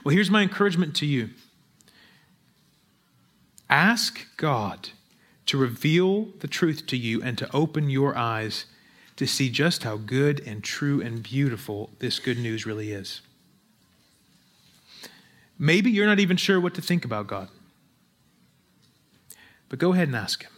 Well, 0.04 0.16
here's 0.16 0.32
my 0.32 0.42
encouragement 0.42 0.96
to 0.98 1.06
you 1.06 1.30
ask 3.70 4.28
God 4.38 4.90
to 5.46 5.58
reveal 5.58 6.26
the 6.40 6.48
truth 6.48 6.86
to 6.88 6.98
you 6.98 7.22
and 7.22 7.38
to 7.38 7.52
open 7.54 7.90
your 7.90 8.16
eyes 8.16 8.66
to 9.16 9.26
see 9.26 9.50
just 9.50 9.84
how 9.84 9.98
good 9.98 10.42
and 10.46 10.64
true 10.64 11.02
and 11.02 11.22
beautiful 11.22 11.90
this 12.00 12.20
good 12.20 12.38
news 12.38 12.66
really 12.66 12.92
is. 12.92 13.22
Maybe 15.60 15.92
you're 15.92 16.08
not 16.08 16.20
even 16.20 16.38
sure 16.38 16.60
what 16.60 16.74
to 16.76 16.82
think 16.82 17.06
about 17.06 17.28
God. 17.28 17.50
But 19.70 19.80
go 19.80 19.94
ahead 19.94 20.08
and 20.08 20.16
ask 20.16 20.44
Him. 20.44 20.52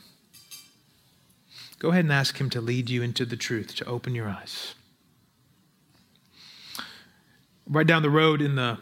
Go 1.80 1.90
ahead 1.92 2.06
and 2.06 2.14
ask 2.14 2.40
Him 2.40 2.50
to 2.52 2.62
lead 2.62 2.90
you 2.90 3.02
into 3.02 3.26
the 3.26 3.36
truth, 3.36 3.76
to 3.76 3.86
open 3.86 4.16
your 4.16 4.28
eyes. 4.28 4.76
Right 7.68 7.88
down 7.88 8.02
the 8.02 8.10
road 8.10 8.42
in 8.42 8.56
the, 8.56 8.78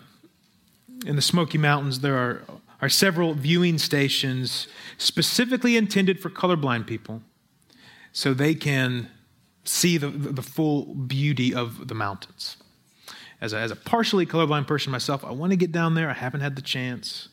in 1.03 1.15
the 1.15 1.21
Smoky 1.21 1.57
Mountains, 1.57 1.99
there 1.99 2.17
are, 2.17 2.43
are 2.81 2.89
several 2.89 3.33
viewing 3.33 3.77
stations 3.77 4.67
specifically 4.97 5.77
intended 5.77 6.19
for 6.19 6.29
colorblind 6.29 6.87
people 6.87 7.21
so 8.11 8.33
they 8.33 8.55
can 8.55 9.09
see 9.65 9.97
the, 9.97 10.09
the 10.09 10.41
full 10.41 10.93
beauty 10.93 11.53
of 11.53 11.87
the 11.87 11.95
mountains. 11.95 12.57
As 13.41 13.53
a, 13.53 13.57
as 13.57 13.71
a 13.71 13.75
partially 13.75 14.25
colorblind 14.25 14.67
person 14.67 14.91
myself, 14.91 15.23
I 15.25 15.31
want 15.31 15.51
to 15.51 15.57
get 15.57 15.71
down 15.71 15.95
there. 15.95 16.09
I 16.09 16.13
haven't 16.13 16.41
had 16.41 16.55
the 16.55 16.61
chance. 16.61 17.29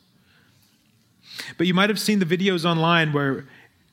But 1.57 1.67
you 1.67 1.75
might 1.75 1.89
have 1.89 2.01
seen 2.01 2.19
the 2.19 2.27
videos 2.27 2.65
online 2.65 3.13
where 3.13 3.47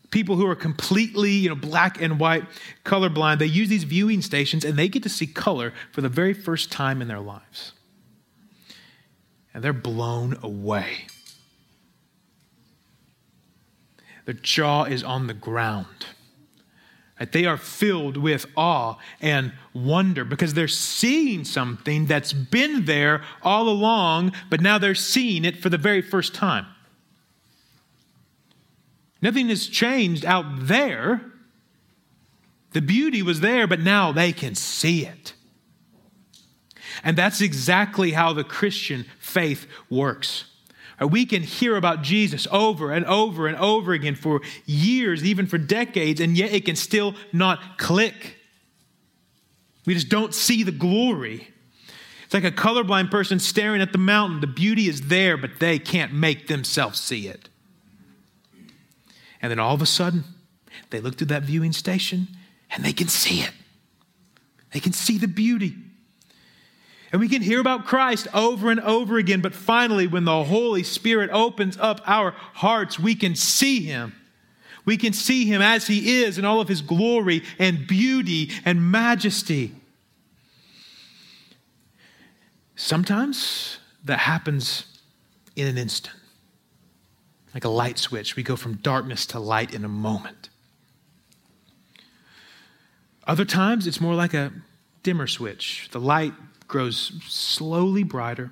people 0.10 0.36
who 0.36 0.48
are 0.48 0.56
completely, 0.56 1.32
you 1.32 1.50
know, 1.50 1.56
black 1.56 2.02
and 2.02 2.20
white 2.20 2.46
colorblind, 2.86 3.40
they 3.40 3.46
use 3.46 3.70
these 3.70 3.84
viewing 3.84 4.22
stations 4.22 4.64
and 4.64 4.78
they 4.78 4.88
get 4.88 5.04
to 5.04 5.10
see 5.10 5.28
color 5.28 5.74
for 5.92 6.02
the 6.02 6.10
very 6.10 6.34
first 6.34 6.72
time 6.72 7.02
in 7.02 7.08
their 7.08 7.20
lives. 7.20 7.74
And 9.58 9.64
they're 9.64 9.74
blown 9.74 10.38
away. 10.44 11.08
Their 14.26 14.36
jaw 14.36 14.84
is 14.84 15.04
on 15.04 15.26
the 15.26 15.34
ground. 15.34 16.06
Right? 17.20 17.32
They 17.32 17.46
are 17.46 17.58
filled 17.58 18.18
with 18.18 18.46
awe 18.56 18.98
and 19.20 19.54
wonder 19.74 20.24
because 20.24 20.54
they're 20.54 20.68
seeing 20.68 21.44
something 21.44 22.06
that's 22.06 22.34
been 22.34 22.86
there 22.86 23.24
all 23.42 23.68
along, 23.68 24.34
but 24.52 24.62
now 24.62 24.78
they're 24.78 24.94
seeing 24.94 25.44
it 25.44 25.58
for 25.58 25.70
the 25.70 25.80
very 25.80 26.04
first 26.04 26.36
time. 26.36 26.68
Nothing 29.24 29.50
has 29.50 29.66
changed 29.66 30.24
out 30.24 30.68
there. 30.68 31.32
The 32.74 32.82
beauty 32.82 33.24
was 33.24 33.40
there, 33.40 33.66
but 33.66 33.80
now 33.80 34.12
they 34.12 34.34
can 34.34 34.54
see 34.54 35.04
it. 35.04 35.34
And 37.04 37.18
that's 37.18 37.42
exactly 37.42 38.12
how 38.12 38.34
the 38.34 38.44
Christian 38.44 39.06
faith 39.20 39.68
works. 39.90 40.46
Uh, 41.02 41.08
we 41.08 41.26
can 41.26 41.44
hear 41.44 41.76
about 41.76 42.02
Jesus 42.02 42.48
over 42.52 42.92
and 42.92 43.06
over 43.06 43.48
and 43.48 43.58
over 43.58 43.94
again 43.94 44.16
for 44.16 44.42
years, 44.66 45.24
even 45.24 45.46
for 45.46 45.58
decades, 45.58 46.20
and 46.20 46.36
yet 46.36 46.52
it 46.52 46.66
can 46.66 46.76
still 46.76 47.16
not 47.32 47.78
click. 47.78 48.38
We 49.86 49.94
just 49.94 50.10
don't 50.10 50.34
see 50.34 50.64
the 50.64 50.72
glory. 50.72 51.48
It's 52.26 52.34
like 52.34 52.44
a 52.44 52.52
colorblind 52.52 53.10
person 53.10 53.40
staring 53.40 53.82
at 53.82 53.94
the 53.94 53.98
mountain. 53.98 54.42
The 54.42 54.48
beauty 54.48 54.90
is 54.90 55.02
there, 55.02 55.38
but 55.38 55.60
they 55.60 55.80
can't 55.80 56.14
make 56.14 56.48
themselves 56.48 57.00
see 57.00 57.28
it. 57.28 57.48
And 59.42 59.52
then 59.52 59.60
all 59.60 59.76
of 59.76 59.82
a 59.82 59.86
sudden, 59.86 60.24
they 60.90 61.00
look 61.00 61.18
through 61.18 61.28
that 61.28 61.44
viewing 61.44 61.72
station 61.72 62.28
and 62.72 62.84
they 62.84 62.92
can 62.92 63.08
see 63.08 63.42
it. 63.42 63.52
They 64.74 64.80
can 64.80 64.94
see 64.94 65.18
the 65.18 65.28
beauty. 65.28 65.76
And 67.12 67.22
we 67.22 67.30
can 67.30 67.42
hear 67.42 67.60
about 67.62 67.86
Christ 67.86 68.28
over 68.34 68.70
and 68.70 68.80
over 68.82 69.18
again, 69.18 69.42
but 69.42 69.54
finally, 69.54 70.08
when 70.08 70.26
the 70.26 70.44
Holy 70.44 70.84
Spirit 70.84 71.30
opens 71.32 71.78
up 71.78 72.02
our 72.06 72.32
hearts, 72.32 73.00
we 73.00 73.16
can 73.16 73.34
see 73.36 73.82
Him. 73.82 74.14
We 74.84 74.98
can 74.98 75.14
see 75.14 75.46
Him 75.46 75.62
as 75.62 75.88
He 75.88 76.22
is 76.22 76.38
in 76.38 76.46
all 76.46 76.60
of 76.60 76.68
His 76.68 76.82
glory 76.82 77.44
and 77.58 77.88
beauty 77.88 78.52
and 78.66 78.92
majesty. 78.92 79.74
Sometimes 82.76 83.80
that 84.04 84.20
happens 84.20 84.86
in 85.56 85.68
an 85.68 85.78
instant, 85.78 86.16
like 87.54 87.64
a 87.64 87.70
light 87.70 87.98
switch. 87.98 88.36
We 88.36 88.44
go 88.44 88.56
from 88.56 88.76
darkness 88.76 89.26
to 89.28 89.40
light 89.40 89.74
in 89.74 89.84
a 89.84 89.90
moment. 89.90 90.50
Other 93.26 93.46
times, 93.46 93.88
it's 93.88 94.00
more 94.00 94.14
like 94.14 94.34
a 94.34 94.54
dimmer 95.04 95.28
switch. 95.28 95.90
The 95.92 96.00
light 96.00 96.34
grows 96.68 97.14
slowly 97.28 98.04
brighter. 98.04 98.52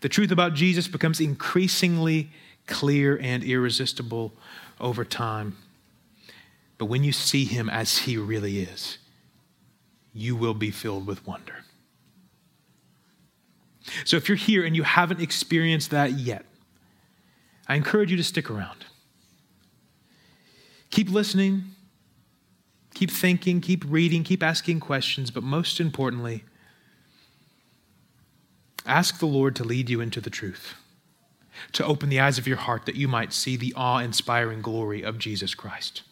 The 0.00 0.08
truth 0.08 0.30
about 0.30 0.54
Jesus 0.54 0.88
becomes 0.88 1.20
increasingly 1.20 2.30
clear 2.66 3.18
and 3.20 3.42
irresistible 3.44 4.32
over 4.80 5.04
time. 5.04 5.56
But 6.78 6.86
when 6.86 7.04
you 7.04 7.12
see 7.12 7.44
him 7.44 7.70
as 7.70 7.98
he 7.98 8.16
really 8.16 8.60
is, 8.60 8.98
you 10.12 10.36
will 10.36 10.54
be 10.54 10.70
filled 10.70 11.06
with 11.06 11.26
wonder. 11.26 11.64
So 14.04 14.16
if 14.16 14.28
you're 14.28 14.36
here 14.36 14.64
and 14.64 14.74
you 14.74 14.82
haven't 14.82 15.20
experienced 15.20 15.90
that 15.90 16.12
yet, 16.12 16.44
I 17.68 17.76
encourage 17.76 18.10
you 18.10 18.16
to 18.16 18.24
stick 18.24 18.50
around. 18.50 18.84
Keep 20.90 21.10
listening, 21.10 21.64
keep 22.94 23.10
thinking, 23.10 23.60
keep 23.60 23.84
reading, 23.86 24.24
keep 24.24 24.42
asking 24.42 24.80
questions, 24.80 25.30
but 25.30 25.42
most 25.42 25.80
importantly, 25.80 26.44
Ask 28.86 29.18
the 29.18 29.26
Lord 29.26 29.56
to 29.56 29.64
lead 29.64 29.90
you 29.90 30.00
into 30.00 30.20
the 30.20 30.30
truth, 30.30 30.74
to 31.72 31.84
open 31.84 32.08
the 32.08 32.20
eyes 32.20 32.38
of 32.38 32.46
your 32.46 32.56
heart 32.56 32.86
that 32.86 32.94
you 32.94 33.08
might 33.08 33.32
see 33.32 33.56
the 33.56 33.74
awe 33.76 33.98
inspiring 33.98 34.62
glory 34.62 35.02
of 35.02 35.18
Jesus 35.18 35.54
Christ. 35.54 36.02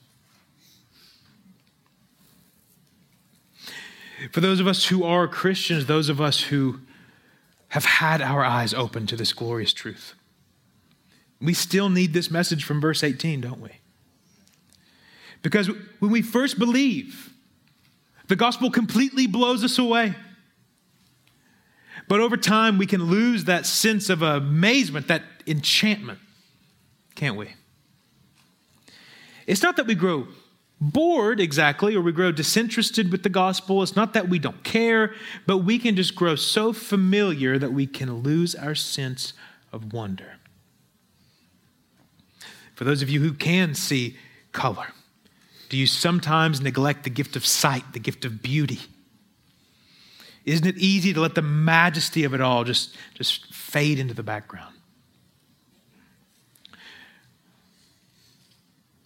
For 4.33 4.41
those 4.41 4.61
of 4.61 4.67
us 4.67 4.87
who 4.87 5.05
are 5.05 5.29
Christians, 5.29 5.87
those 5.87 6.09
of 6.09 6.21
us 6.21 6.43
who 6.45 6.81
have 7.69 7.85
had 7.85 8.23
our 8.23 8.45
eyes 8.45 8.73
open 8.73 9.07
to 9.07 9.17
this 9.17 9.33
glorious 9.33 9.73
truth, 9.73 10.15
we 11.41 11.55
still 11.55 11.91
need 11.91 12.13
this 12.13 12.31
message 12.31 12.65
from 12.65 12.81
verse 12.81 13.05
18, 13.05 13.41
don't 13.41 13.61
we? 13.61 13.71
Because 15.43 15.69
when 15.99 16.11
we 16.11 16.23
first 16.23 16.59
believe, 16.59 17.33
the 18.29 18.37
gospel 18.37 18.71
completely 18.71 19.27
blows 19.27 19.63
us 19.63 19.79
away. 19.79 20.15
But 22.09 22.21
over 22.21 22.37
time, 22.37 22.79
we 22.79 22.87
can 22.87 23.05
lose 23.05 23.45
that 23.45 23.67
sense 23.67 24.11
of 24.11 24.23
amazement, 24.23 25.09
that 25.09 25.23
enchantment, 25.47 26.19
can't 27.15 27.37
we? 27.37 27.55
It's 29.47 29.63
not 29.63 29.77
that 29.77 29.87
we 29.87 29.95
grow 29.95 30.29
bored 30.81 31.41
exactly 31.41 31.95
or 31.95 32.01
we 32.03 32.13
grow 32.13 32.33
disinterested 32.33 33.11
with 33.11 33.23
the 33.23 33.29
gospel. 33.29 33.83
It's 33.83 33.97
not 33.97 34.13
that 34.13 34.29
we 34.29 34.39
don't 34.39 34.63
care, 34.65 35.15
but 35.47 35.59
we 35.59 35.79
can 35.79 35.97
just 35.97 36.15
grow 36.15 36.35
so 36.37 36.73
familiar 36.73 37.59
that 37.59 37.73
we 37.73 37.87
can 37.87 38.23
lose 38.23 38.55
our 38.55 38.75
sense 38.75 39.33
of 39.73 39.93
wonder. 39.93 40.37
For 42.75 42.85
those 42.85 43.03
of 43.03 43.09
you 43.09 43.21
who 43.21 43.33
can 43.33 43.75
see 43.75 44.17
color, 44.53 44.89
do 45.69 45.77
you 45.77 45.87
sometimes 45.87 46.61
neglect 46.61 47.05
the 47.05 47.11
gift 47.11 47.37
of 47.37 47.47
sight, 47.47 47.93
the 47.93 48.01
gift 48.01 48.25
of 48.25 48.43
beauty? 48.43 48.81
Isn't 50.45 50.67
it 50.67 50.77
easy 50.77 51.13
to 51.15 51.21
let 51.21 51.35
the 51.35 51.43
majesty 51.43 52.25
of 52.25 52.35
it 52.35 52.41
all 52.41 52.65
just, 52.65 52.97
just 53.15 53.53
fade 53.55 53.99
into 53.99 54.15
the 54.15 54.23
background? 54.23 54.75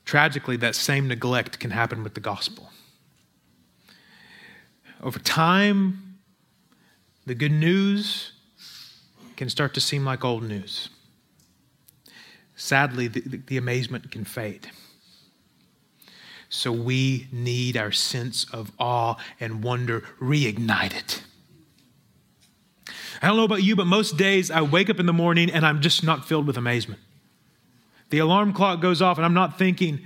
Tragically, 0.05 0.57
that 0.57 0.75
same 0.75 1.07
neglect 1.07 1.61
can 1.61 1.71
happen 1.71 2.03
with 2.03 2.15
the 2.15 2.21
gospel. 2.21 2.71
Over 5.03 5.19
time, 5.19 6.19
the 7.27 7.35
good 7.35 7.53
news 7.53 8.33
can 9.37 9.49
start 9.49 9.75
to 9.75 9.81
seem 9.81 10.05
like 10.05 10.25
old 10.25 10.43
news. 10.43 10.89
Sadly, 12.57 13.07
the, 13.07 13.21
the, 13.21 13.57
amazement 13.57 14.11
can 14.11 14.25
fade. 14.25 14.71
So 16.49 16.73
we 16.73 17.29
need 17.31 17.77
our 17.77 17.93
sense 17.93 18.45
of 18.53 18.73
awe 18.81 19.15
and 19.39 19.63
wonder 19.63 20.05
reignited. 20.21 21.21
I 23.21 23.27
don't 23.27 23.37
know 23.37 23.45
about 23.45 23.63
you, 23.63 23.75
but 23.75 23.87
most 23.87 24.17
days 24.17 24.51
I 24.51 24.63
wake 24.63 24.89
up 24.89 25.01
in 25.01 25.07
the 25.07 25.13
morning 25.13 25.51
and 25.51 25.67
I'm 25.67 25.81
just 25.81 26.05
not 26.05 26.27
filled 26.27 26.47
with 26.47 26.57
amazement. 26.57 27.01
The 28.11 28.19
alarm 28.19 28.53
clock 28.53 28.81
goes 28.81 29.03
off 29.03 29.17
and 29.19 29.27
I'm 29.27 29.35
not 29.35 29.59
thinking, 29.59 30.01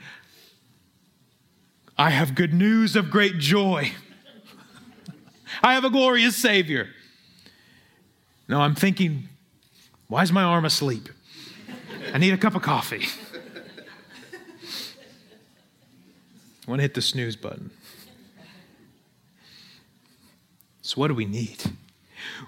I 1.97 2.11
have 2.11 2.35
good 2.35 2.55
news 2.55 2.97
of 2.97 3.11
great 3.11 3.39
joy. 3.39 3.93
I 5.63 5.75
have 5.75 5.85
a 5.85 5.91
glorious 5.91 6.37
Savior. 6.37 6.89
No, 8.49 8.61
I'm 8.61 8.75
thinking, 8.75 9.29
why 10.09 10.23
is 10.23 10.33
my 10.33 10.43
arm 10.43 10.65
asleep? 10.65 11.09
I 12.13 12.19
need 12.19 12.35
a 12.35 12.39
cup 12.39 12.55
of 12.55 12.63
coffee. 12.63 13.07
I 16.67 16.71
want 16.71 16.79
to 16.79 16.83
hit 16.83 16.95
the 16.95 17.03
snooze 17.03 17.37
button. 17.37 17.71
So, 20.83 21.01
what 21.01 21.09
do 21.09 21.15
we 21.15 21.25
need? 21.25 21.63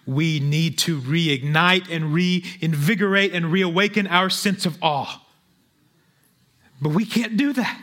We 0.06 0.40
need 0.40 0.78
to 0.78 1.00
reignite 1.00 1.90
and 1.90 2.12
reinvigorate 2.12 3.32
and 3.32 3.50
reawaken 3.50 4.06
our 4.06 4.30
sense 4.30 4.66
of 4.66 4.76
awe. 4.82 5.20
But 6.80 6.90
we 6.90 7.04
can't 7.04 7.36
do 7.36 7.52
that. 7.54 7.80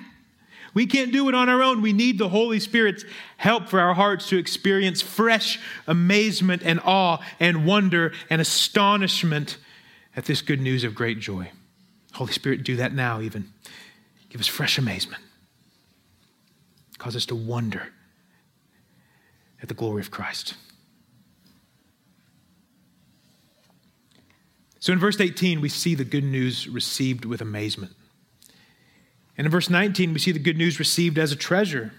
We 0.73 0.85
can't 0.85 1.11
do 1.11 1.27
it 1.27 1.35
on 1.35 1.49
our 1.49 1.61
own. 1.61 1.81
We 1.81 1.91
need 1.91 2.17
the 2.17 2.29
Holy 2.29 2.59
Spirit's 2.59 3.03
help 3.37 3.67
for 3.67 3.79
our 3.79 3.93
hearts 3.93 4.29
to 4.29 4.37
experience 4.37 5.01
fresh 5.01 5.59
amazement 5.85 6.61
and 6.63 6.79
awe 6.85 7.19
and 7.39 7.65
wonder 7.65 8.13
and 8.29 8.39
astonishment 8.39 9.57
at 10.15 10.25
this 10.25 10.41
good 10.41 10.61
news 10.61 10.83
of 10.83 10.95
great 10.95 11.19
joy. 11.19 11.51
Holy 12.13 12.31
Spirit, 12.31 12.63
do 12.63 12.77
that 12.77 12.93
now, 12.93 13.21
even. 13.21 13.51
Give 14.29 14.39
us 14.39 14.47
fresh 14.47 14.77
amazement. 14.77 15.21
Cause 16.97 17.15
us 17.15 17.25
to 17.25 17.35
wonder 17.35 17.87
at 19.61 19.67
the 19.67 19.73
glory 19.73 20.01
of 20.01 20.11
Christ. 20.11 20.53
So 24.81 24.91
in 24.91 24.97
verse 24.97 25.21
18, 25.21 25.61
we 25.61 25.69
see 25.69 25.93
the 25.93 26.03
good 26.03 26.23
news 26.23 26.67
received 26.67 27.23
with 27.23 27.39
amazement. 27.39 27.93
And 29.37 29.45
in 29.45 29.51
verse 29.51 29.69
19, 29.69 30.11
we 30.11 30.19
see 30.19 30.31
the 30.31 30.39
good 30.39 30.57
news 30.57 30.79
received 30.79 31.19
as 31.19 31.31
a 31.31 31.35
treasure. 31.35 31.93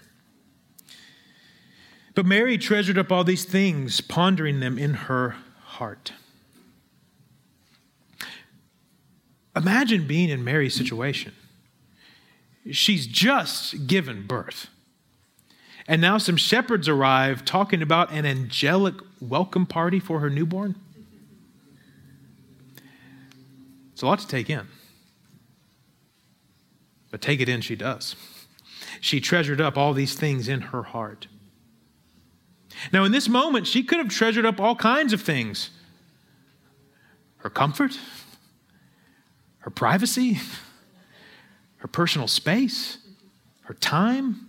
But 2.13 2.25
Mary 2.25 2.57
treasured 2.57 2.97
up 2.97 3.09
all 3.09 3.23
these 3.23 3.45
things, 3.45 4.01
pondering 4.01 4.59
them 4.59 4.77
in 4.77 4.93
her 4.93 5.37
heart. 5.63 6.11
Imagine 9.55 10.05
being 10.05 10.29
in 10.29 10.43
Mary's 10.43 10.75
situation. 10.75 11.31
She's 12.69 13.07
just 13.07 13.87
given 13.87 14.27
birth. 14.27 14.67
And 15.87 16.01
now 16.01 16.17
some 16.17 16.37
shepherds 16.37 16.89
arrive 16.89 17.45
talking 17.45 17.81
about 17.81 18.11
an 18.11 18.25
angelic 18.25 18.95
welcome 19.21 19.65
party 19.65 20.01
for 20.01 20.19
her 20.19 20.29
newborn. 20.29 20.75
It's 23.93 24.01
a 24.01 24.05
lot 24.05 24.19
to 24.19 24.27
take 24.27 24.49
in. 24.49 24.67
But 27.11 27.21
take 27.21 27.39
it 27.39 27.47
in, 27.47 27.61
she 27.61 27.75
does. 27.75 28.15
She 28.99 29.21
treasured 29.21 29.61
up 29.61 29.77
all 29.77 29.93
these 29.93 30.15
things 30.15 30.47
in 30.47 30.61
her 30.61 30.83
heart. 30.83 31.27
Now, 32.91 33.03
in 33.03 33.11
this 33.11 33.29
moment, 33.29 33.67
she 33.67 33.83
could 33.83 33.99
have 33.99 34.09
treasured 34.09 34.45
up 34.45 34.59
all 34.59 34.75
kinds 34.75 35.13
of 35.13 35.21
things 35.21 35.69
her 37.37 37.49
comfort, 37.49 37.99
her 39.59 39.69
privacy, 39.69 40.39
her 41.77 41.87
personal 41.87 42.27
space, 42.27 42.97
her 43.63 43.73
time. 43.73 44.47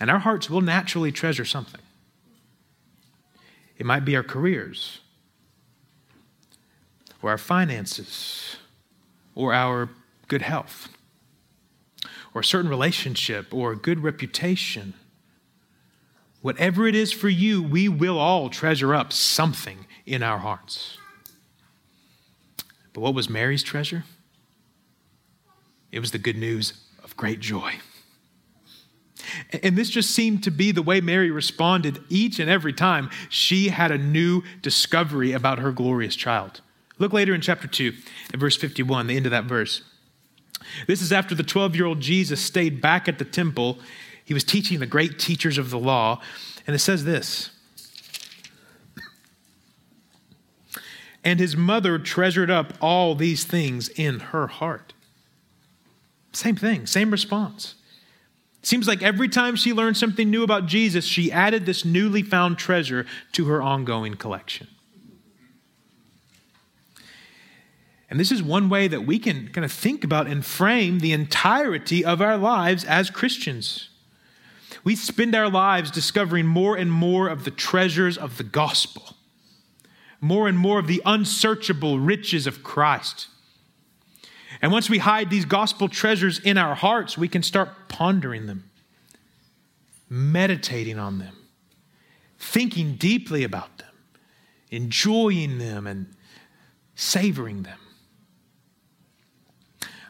And 0.00 0.10
our 0.10 0.18
hearts 0.18 0.48
will 0.48 0.60
naturally 0.60 1.10
treasure 1.10 1.44
something. 1.44 1.80
It 3.76 3.86
might 3.86 4.04
be 4.04 4.14
our 4.14 4.22
careers, 4.22 5.00
or 7.22 7.30
our 7.30 7.38
finances, 7.38 8.56
or 9.34 9.52
our 9.52 9.90
good 10.28 10.42
health, 10.42 10.88
or 12.34 12.42
a 12.42 12.44
certain 12.44 12.70
relationship, 12.70 13.52
or 13.52 13.72
a 13.72 13.76
good 13.76 14.02
reputation. 14.02 14.94
Whatever 16.40 16.86
it 16.86 16.94
is 16.94 17.12
for 17.12 17.28
you, 17.28 17.62
we 17.62 17.88
will 17.88 18.18
all 18.18 18.48
treasure 18.48 18.94
up 18.94 19.12
something 19.12 19.86
in 20.06 20.22
our 20.22 20.38
hearts. 20.38 20.96
But 22.92 23.00
what 23.00 23.14
was 23.14 23.28
Mary's 23.28 23.62
treasure? 23.62 24.04
It 25.90 26.00
was 26.00 26.10
the 26.10 26.18
good 26.18 26.36
news 26.36 26.74
of 27.02 27.16
great 27.16 27.40
joy. 27.40 27.74
And 29.62 29.76
this 29.76 29.90
just 29.90 30.10
seemed 30.10 30.42
to 30.44 30.50
be 30.50 30.72
the 30.72 30.82
way 30.82 31.00
Mary 31.00 31.30
responded 31.30 32.00
each 32.08 32.38
and 32.38 32.48
every 32.48 32.72
time 32.72 33.10
she 33.28 33.68
had 33.68 33.90
a 33.90 33.98
new 33.98 34.42
discovery 34.62 35.32
about 35.32 35.58
her 35.58 35.72
glorious 35.72 36.16
child. 36.16 36.60
Look 36.98 37.12
later 37.12 37.34
in 37.34 37.40
chapter 37.40 37.68
2, 37.68 37.92
at 38.34 38.40
verse 38.40 38.56
51, 38.56 39.06
the 39.06 39.16
end 39.16 39.26
of 39.26 39.32
that 39.32 39.44
verse. 39.44 39.82
This 40.86 41.00
is 41.00 41.12
after 41.12 41.34
the 41.34 41.42
12 41.42 41.76
year 41.76 41.86
old 41.86 42.00
Jesus 42.00 42.40
stayed 42.40 42.80
back 42.80 43.08
at 43.08 43.18
the 43.18 43.24
temple. 43.24 43.78
He 44.24 44.34
was 44.34 44.44
teaching 44.44 44.80
the 44.80 44.86
great 44.86 45.18
teachers 45.18 45.58
of 45.58 45.70
the 45.70 45.78
law. 45.78 46.20
And 46.66 46.74
it 46.74 46.80
says 46.80 47.04
this 47.04 47.50
And 51.24 51.40
his 51.40 51.56
mother 51.56 51.98
treasured 51.98 52.50
up 52.50 52.74
all 52.80 53.14
these 53.14 53.44
things 53.44 53.88
in 53.88 54.20
her 54.20 54.46
heart. 54.46 54.92
Same 56.32 56.56
thing, 56.56 56.86
same 56.86 57.10
response. 57.10 57.74
Seems 58.62 58.88
like 58.88 59.02
every 59.02 59.28
time 59.28 59.56
she 59.56 59.72
learned 59.72 59.96
something 59.96 60.30
new 60.30 60.42
about 60.42 60.66
Jesus, 60.66 61.04
she 61.04 61.32
added 61.32 61.64
this 61.64 61.84
newly 61.84 62.22
found 62.22 62.58
treasure 62.58 63.06
to 63.32 63.46
her 63.46 63.62
ongoing 63.62 64.14
collection. 64.14 64.68
And 68.10 68.18
this 68.18 68.32
is 68.32 68.42
one 68.42 68.68
way 68.68 68.88
that 68.88 69.04
we 69.04 69.18
can 69.18 69.48
kind 69.48 69.64
of 69.64 69.72
think 69.72 70.02
about 70.02 70.26
and 70.26 70.44
frame 70.44 71.00
the 71.00 71.12
entirety 71.12 72.04
of 72.04 72.22
our 72.22 72.38
lives 72.38 72.84
as 72.84 73.10
Christians. 73.10 73.90
We 74.82 74.96
spend 74.96 75.34
our 75.34 75.50
lives 75.50 75.90
discovering 75.90 76.46
more 76.46 76.76
and 76.76 76.90
more 76.90 77.28
of 77.28 77.44
the 77.44 77.50
treasures 77.50 78.16
of 78.16 78.38
the 78.38 78.44
gospel, 78.44 79.16
more 80.20 80.48
and 80.48 80.56
more 80.56 80.78
of 80.78 80.86
the 80.86 81.02
unsearchable 81.04 81.98
riches 81.98 82.46
of 82.46 82.62
Christ. 82.62 83.28
And 84.62 84.72
once 84.72 84.88
we 84.88 84.98
hide 84.98 85.28
these 85.28 85.44
gospel 85.44 85.88
treasures 85.88 86.38
in 86.38 86.56
our 86.56 86.74
hearts, 86.74 87.18
we 87.18 87.28
can 87.28 87.42
start 87.42 87.88
pondering 87.88 88.46
them, 88.46 88.70
meditating 90.08 90.98
on 90.98 91.18
them, 91.18 91.36
thinking 92.38 92.94
deeply 92.94 93.44
about 93.44 93.76
them, 93.78 93.92
enjoying 94.70 95.58
them, 95.58 95.86
and 95.86 96.14
savoring 96.94 97.62
them. 97.62 97.78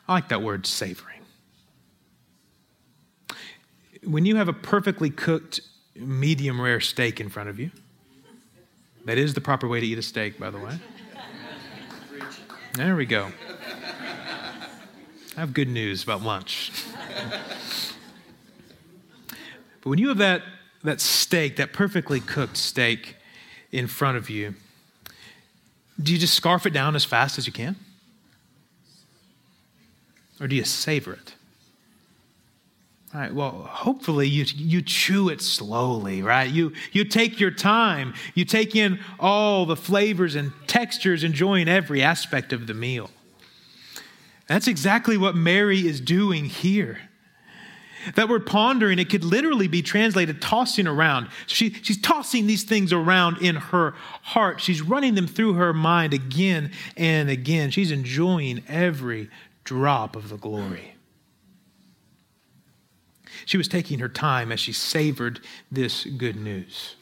I 0.09 0.15
like 0.15 0.29
that 0.29 0.41
word, 0.43 0.67
savoring. 0.67 1.21
When 4.05 4.25
you 4.25 4.37
have 4.37 4.49
a 4.49 4.55
perfectly 4.55 5.11
cooked 5.11 5.61
medium 5.95 6.61
rare 6.61 6.81
steak 6.81 7.21
in 7.21 7.29
front 7.29 7.51
of 7.51 7.61
you, 7.61 7.71
that 9.05 9.19
is 9.19 9.35
the 9.35 9.41
proper 9.43 9.69
way 9.69 9.81
to 9.81 9.87
eat 9.87 9.99
a 9.99 10.03
steak, 10.03 10.39
by 10.39 10.51
the 10.51 10.59
way. 10.59 10.79
There 12.75 12.97
we 12.97 13.07
go. 13.07 13.33
I 15.37 15.41
have 15.41 15.53
good 15.53 15.69
news 15.69 16.03
about 16.03 16.23
lunch. 16.23 16.73
but 19.83 19.91
when 19.91 19.99
you 19.99 20.09
have 20.09 20.19
that, 20.19 20.43
that 20.85 21.01
steak, 21.01 21.57
that 21.57 21.73
perfectly 21.73 22.21
cooked 22.21 22.57
steak 22.57 23.17
in 23.73 23.87
front 23.89 24.17
of 24.17 24.31
you, 24.31 24.55
do 26.03 26.13
you 26.13 26.19
just 26.19 26.35
scarf 26.35 26.65
it 26.67 26.73
down 26.73 26.97
as 26.97 27.05
fast 27.05 27.37
as 27.37 27.47
you 27.47 27.53
can? 27.53 27.77
Or 30.41 30.47
do 30.47 30.57
you 30.57 30.65
savor 30.65 31.15
it? 31.15 31.35
All 33.15 33.21
right, 33.21 33.33
well, 33.33 33.51
hopefully 33.51 34.29
you, 34.29 34.45
you 34.55 34.83
chew 34.83 35.31
it 35.31 35.41
slowly, 35.41 36.21
right? 36.21 36.49
You, 36.49 36.75
you 36.93 37.05
take 37.05 37.41
your 37.41 37.51
time. 37.51 38.13
You 38.35 38.45
take 38.45 38.77
in 38.77 39.01
all 39.19 39.65
the 39.65 39.77
flavors 39.77 40.35
and 40.35 40.53
textures, 40.67 41.25
enjoying 41.25 41.69
every 41.69 42.03
aspect 42.03 42.53
of 42.53 42.67
the 42.67 42.75
meal. 42.75 43.11
That's 44.47 44.69
exactly 44.69 45.17
what 45.17 45.35
Mary 45.35 45.87
is 45.87 46.01
doing 46.01 46.45
here. 46.45 46.99
That 48.15 48.29
word 48.29 48.47
pondering, 48.47 48.99
it 48.99 49.11
could 49.11 49.25
literally 49.25 49.69
be 49.69 49.83
translated 49.83 50.41
tossing 50.41 50.87
around. 50.87 51.29
She, 51.47 51.73
she's 51.73 52.01
tossing 52.01 52.47
these 52.47 52.63
things 52.63 52.93
around 52.93 53.39
in 53.39 53.57
her 53.57 53.95
heart. 54.23 54.61
She's 54.61 54.81
running 54.83 55.15
them 55.15 55.27
through 55.27 55.55
her 55.55 55.73
mind 55.73 56.15
again 56.15 56.73
and 56.97 57.29
again. 57.29 57.71
She's 57.71 57.91
enjoying 57.91 58.63
every 58.69 59.29
drop 59.69 60.17
of 60.17 60.31
the 60.31 60.39
glory. 60.39 60.95
She 63.45 63.59
was 63.59 63.69
taking 63.69 63.99
her 63.99 64.09
time 64.09 64.51
as 64.51 64.61
she 64.61 64.73
savored 64.73 65.41
this 65.71 66.05
good 66.05 66.37
news. 66.37 66.97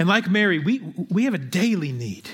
And 0.00 0.08
like 0.08 0.28
Mary, 0.28 0.58
we, 0.58 0.80
we 1.08 1.26
have 1.26 1.34
a 1.34 1.38
daily 1.38 1.92
need 1.92 2.28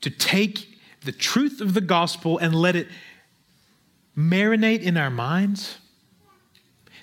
to 0.00 0.10
take 0.10 0.76
the 1.04 1.12
truth 1.12 1.60
of 1.60 1.74
the 1.74 1.80
gospel 1.80 2.38
and 2.38 2.56
let 2.56 2.74
it 2.74 2.88
marinate 4.18 4.82
in 4.82 4.96
our 4.96 5.10
minds, 5.10 5.78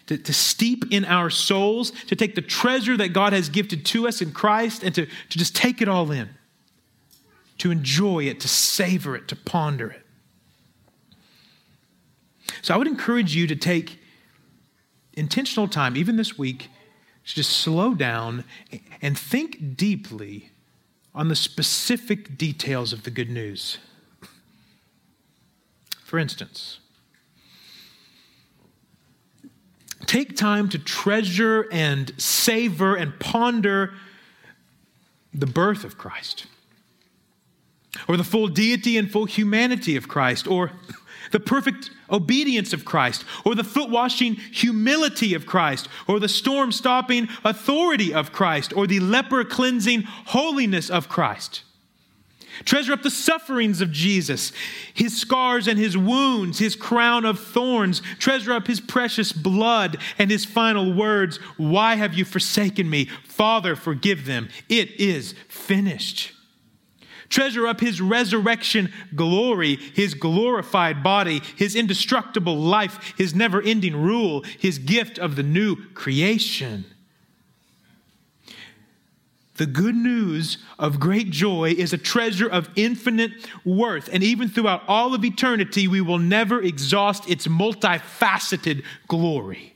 to, 0.08 0.18
to, 0.18 0.34
steep 0.34 0.84
in 0.92 1.06
our 1.06 1.30
souls, 1.30 1.92
to 2.08 2.16
take 2.18 2.36
the 2.36 2.42
treasure 2.42 2.98
that 2.98 3.14
God 3.14 3.32
has 3.32 3.48
gifted 3.48 3.86
to 3.86 4.06
us 4.06 4.22
in 4.22 4.34
Christ 4.34 4.84
and 4.84 4.94
to, 4.96 5.06
to 5.06 5.40
just 5.40 5.56
take 5.56 5.82
it 5.82 5.88
all 5.88 6.12
in, 6.12 6.30
to 7.60 7.72
enjoy 7.72 8.26
it, 8.26 8.42
to 8.42 8.50
savor 8.50 9.16
it, 9.16 9.30
to 9.30 9.38
ponder 9.38 9.90
it. 9.90 10.01
So 12.62 12.74
I 12.74 12.78
would 12.78 12.88
encourage 12.88 13.36
you 13.36 13.48
to 13.48 13.56
take 13.56 14.00
intentional 15.14 15.68
time, 15.68 15.98
even 15.98 16.16
this 16.16 16.38
week, 16.38 16.70
to 17.26 17.36
just 17.36 17.52
slow 17.52 17.94
down 17.94 18.44
and 19.02 19.18
think 19.18 19.76
deeply 19.76 20.52
on 21.14 21.28
the 21.28 21.36
specific 21.36 22.38
details 22.38 22.94
of 22.94 23.04
the 23.04 23.12
good 23.12 23.30
news. 23.30 23.78
For 26.04 26.20
instance, 26.20 26.80
take 30.06 30.36
time 30.36 30.70
to 30.70 30.80
treasure 30.80 31.68
and 31.72 32.14
savor 32.22 32.96
and 32.96 33.20
ponder 33.20 33.94
the 35.34 35.48
birth 35.48 35.84
of 35.84 35.98
Christ, 35.98 36.48
or 38.08 38.18
the 38.18 38.24
full 38.24 38.48
deity 38.48 38.98
and 38.98 39.10
full 39.10 39.26
humanity 39.26 39.96
of 39.96 40.08
Christ, 40.08 40.48
or 40.48 40.72
the 41.32 41.40
perfect 41.40 41.90
obedience 42.10 42.74
of 42.74 42.86
Christ, 42.86 43.26
or 43.46 43.56
the 43.56 43.64
foot 43.64 43.90
washing 43.90 44.36
humility 44.36 45.34
of 45.34 45.46
Christ, 45.46 45.88
or 46.08 46.20
the 46.20 46.30
storm 46.30 46.72
stopping 46.72 47.28
authority 47.44 48.14
of 48.14 48.32
Christ, 48.32 48.74
or 48.74 48.88
the 48.88 49.00
leper 49.00 49.44
cleansing 49.44 50.04
holiness 50.04 50.90
of 50.90 51.10
Christ. 51.10 51.64
Treasure 52.66 52.94
up 52.94 53.02
the 53.02 53.10
sufferings 53.10 53.82
of 53.82 53.92
Jesus, 53.92 54.52
his 54.94 55.20
scars 55.20 55.68
and 55.68 55.80
his 55.80 55.98
wounds, 55.98 56.60
his 56.60 56.76
crown 56.76 57.26
of 57.26 57.40
thorns. 57.40 58.02
Treasure 58.20 58.54
up 58.54 58.68
his 58.68 58.80
precious 58.80 59.32
blood 59.32 59.98
and 60.18 60.30
his 60.30 60.46
final 60.46 60.94
words 60.94 61.38
Why 61.58 61.96
have 61.96 62.14
you 62.14 62.26
forsaken 62.26 62.90
me? 62.90 63.06
Father, 63.24 63.76
forgive 63.76 64.26
them. 64.26 64.50
It 64.70 64.92
is 65.00 65.34
finished. 65.48 66.34
Treasure 67.32 67.66
up 67.66 67.80
his 67.80 68.02
resurrection 68.02 68.92
glory, 69.16 69.78
his 69.78 70.14
glorified 70.14 71.02
body, 71.02 71.42
his 71.56 71.76
indestructible 71.76 72.58
life, 72.58 73.14
his 73.18 73.34
never 73.34 73.62
ending 73.62 73.96
rule, 73.96 74.44
his 74.60 74.78
gift 74.78 75.18
of 75.18 75.38
the 75.38 75.44
new 75.44 75.78
creation. 75.94 76.86
The 79.56 79.66
good 79.66 79.96
news 79.96 80.58
of 80.78 81.00
great 81.00 81.30
joy 81.30 81.72
is 81.78 81.94
a 81.94 81.98
treasure 81.98 82.50
of 82.50 82.70
infinite 82.76 83.32
worth. 83.64 84.10
And 84.12 84.24
even 84.24 84.50
throughout 84.50 84.84
all 84.88 85.14
of 85.14 85.24
eternity, 85.24 85.88
we 85.88 86.02
will 86.02 86.18
never 86.20 86.62
exhaust 86.62 87.30
its 87.30 87.48
multifaceted 87.48 88.84
glory. 89.08 89.76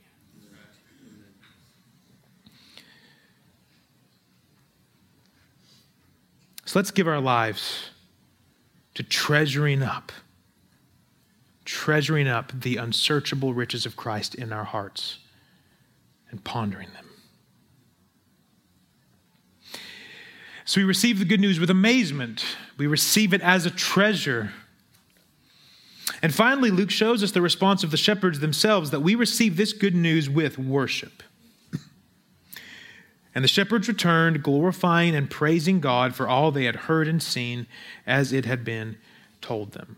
Let's 6.76 6.91
give 6.91 7.07
our 7.07 7.21
lives 7.21 7.89
to 8.95 9.03
treasuring 9.03 9.82
up, 9.82 10.11
treasuring 11.63 12.28
up 12.28 12.51
the 12.61 12.76
unsearchable 12.76 13.53
riches 13.53 13.86
of 13.86 13.95
Christ 13.95 14.36
in 14.36 14.51
our 14.51 14.65
hearts 14.65 15.19
and 16.30 16.43
pondering 16.43 16.89
them. 16.91 17.05
So 20.65 20.82
we 20.82 20.86
receive 20.86 21.19
the 21.19 21.26
good 21.26 21.39
news 21.39 21.61
with 21.61 21.69
amazement. 21.69 22.43
We 22.78 22.88
receive 22.88 23.34
it 23.34 23.41
as 23.41 23.65
a 23.65 23.71
treasure. 23.71 24.51
And 26.21 26.34
finally, 26.34 26.71
Luke 26.71 26.91
shows 26.91 27.23
us 27.23 27.32
the 27.32 27.41
response 27.41 27.86
of 27.86 27.91
the 27.91 27.97
shepherds 27.97 28.41
themselves 28.41 28.91
that 28.91 28.99
we 28.99 29.15
receive 29.15 29.55
this 29.55 29.71
good 29.71 29.95
news 29.95 30.30
with 30.30 30.59
worship. 30.59 31.23
And 33.36 33.43
the 33.43 33.49
shepherds 33.49 33.89
returned, 33.89 34.41
glorifying 34.41 35.13
and 35.13 35.29
praising 35.29 35.81
God 35.81 36.15
for 36.15 36.27
all 36.27 36.51
they 36.51 36.63
had 36.63 36.75
heard 36.75 37.07
and 37.07 37.21
seen 37.21 37.67
as 38.07 38.31
it 38.31 38.45
had 38.45 38.63
been 38.63 38.97
told 39.41 39.73
them. 39.73 39.97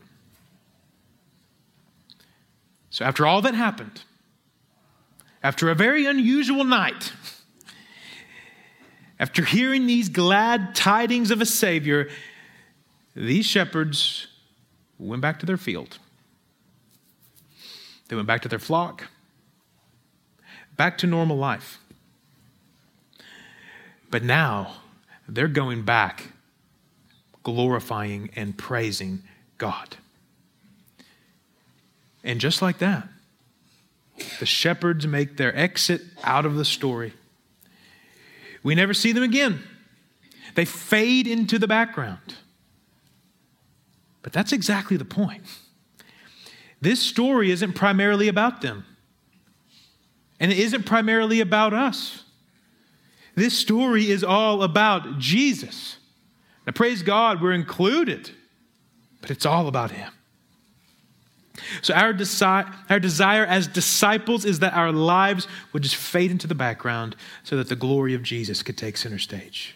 So, 2.89 3.05
after 3.05 3.27
all 3.27 3.43
that 3.43 3.53
happened, 3.53 4.01
after 5.43 5.69
a 5.69 5.75
very 5.75 6.07
unusual 6.07 6.63
night, 6.63 7.13
after 9.19 9.45
hearing 9.45 9.85
these 9.85 10.09
glad 10.09 10.73
tidings 10.73 11.29
of 11.29 11.39
a 11.39 11.45
Savior, 11.45 12.09
these 13.15 13.45
shepherds 13.45 14.27
went 14.97 15.21
back 15.21 15.39
to 15.39 15.45
their 15.45 15.57
field. 15.57 15.99
They 18.07 18.15
went 18.15 18.27
back 18.27 18.41
to 18.43 18.49
their 18.49 18.57
flock, 18.57 19.09
back 20.75 20.97
to 20.99 21.07
normal 21.07 21.37
life. 21.37 21.79
But 24.09 24.23
now 24.23 24.77
they're 25.27 25.47
going 25.47 25.83
back 25.83 26.31
glorifying 27.43 28.29
and 28.35 28.57
praising 28.57 29.23
God. 29.57 29.97
And 32.23 32.41
just 32.41 32.61
like 32.61 32.79
that, 32.79 33.07
the 34.39 34.45
shepherds 34.45 35.07
make 35.07 35.37
their 35.37 35.55
exit 35.55 36.01
out 36.23 36.45
of 36.45 36.55
the 36.55 36.65
story. 36.65 37.13
We 38.63 38.75
never 38.75 38.93
see 38.93 39.13
them 39.13 39.23
again. 39.23 39.63
They 40.55 40.65
fade 40.65 41.27
into 41.27 41.57
the 41.57 41.67
background. 41.67 42.35
But 44.23 44.33
that's 44.33 44.51
exactly 44.51 44.97
the 44.97 45.05
point. 45.05 45.43
This 46.81 46.99
story 46.99 47.49
isn't 47.51 47.73
primarily 47.73 48.27
about 48.27 48.61
them, 48.61 48.85
and 50.39 50.51
it 50.51 50.59
isn't 50.59 50.83
primarily 50.85 51.39
about 51.39 51.73
us. 51.73 52.23
This 53.37 53.55
story 53.55 54.09
is 54.09 54.23
all 54.23 54.63
about 54.63 55.19
Jesus. 55.19 55.97
Now, 56.65 56.73
praise 56.73 57.03
God, 57.03 57.39
we're 57.39 57.51
included, 57.51 58.31
but 59.21 59.29
it's 59.29 59.45
all 59.45 59.67
about 59.67 59.91
Him. 59.91 60.11
So, 61.83 61.93
our, 61.93 62.15
desi- 62.15 62.75
our 62.89 62.99
desire 62.99 63.45
as 63.45 63.67
disciples 63.67 64.43
is 64.43 64.57
that 64.59 64.73
our 64.73 64.91
lives 64.91 65.47
would 65.71 65.83
just 65.83 65.95
fade 65.95 66.31
into 66.31 66.47
the 66.47 66.55
background 66.55 67.15
so 67.43 67.55
that 67.57 67.69
the 67.69 67.75
glory 67.75 68.15
of 68.15 68.23
Jesus 68.23 68.63
could 68.63 68.75
take 68.75 68.97
center 68.97 69.19
stage. 69.19 69.75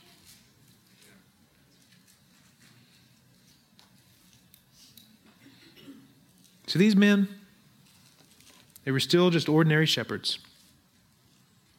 So, 6.65 6.79
these 6.79 6.95
men, 6.95 7.27
they 8.85 8.91
were 8.91 8.99
still 8.99 9.29
just 9.29 9.47
ordinary 9.47 9.85
shepherds. 9.85 10.39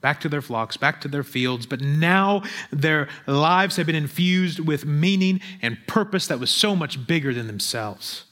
Back 0.03 0.21
to 0.21 0.29
their 0.29 0.43
flocks, 0.43 0.77
back 0.77 1.01
to 1.03 1.09
their 1.09 1.23
fields, 1.23 1.65
but 1.65 1.81
now 1.81 2.43
their 2.71 3.09
lives 3.27 3.77
have 3.77 3.87
been 3.87 3.95
infused 3.95 4.59
with 4.59 4.85
meaning 4.85 5.41
and 5.63 5.79
purpose 5.87 6.27
that 6.27 6.41
was 6.41 6.51
so 6.51 6.77
much 6.77 7.07
bigger 7.07 7.33
than 7.33 7.47
themselves. 7.47 8.25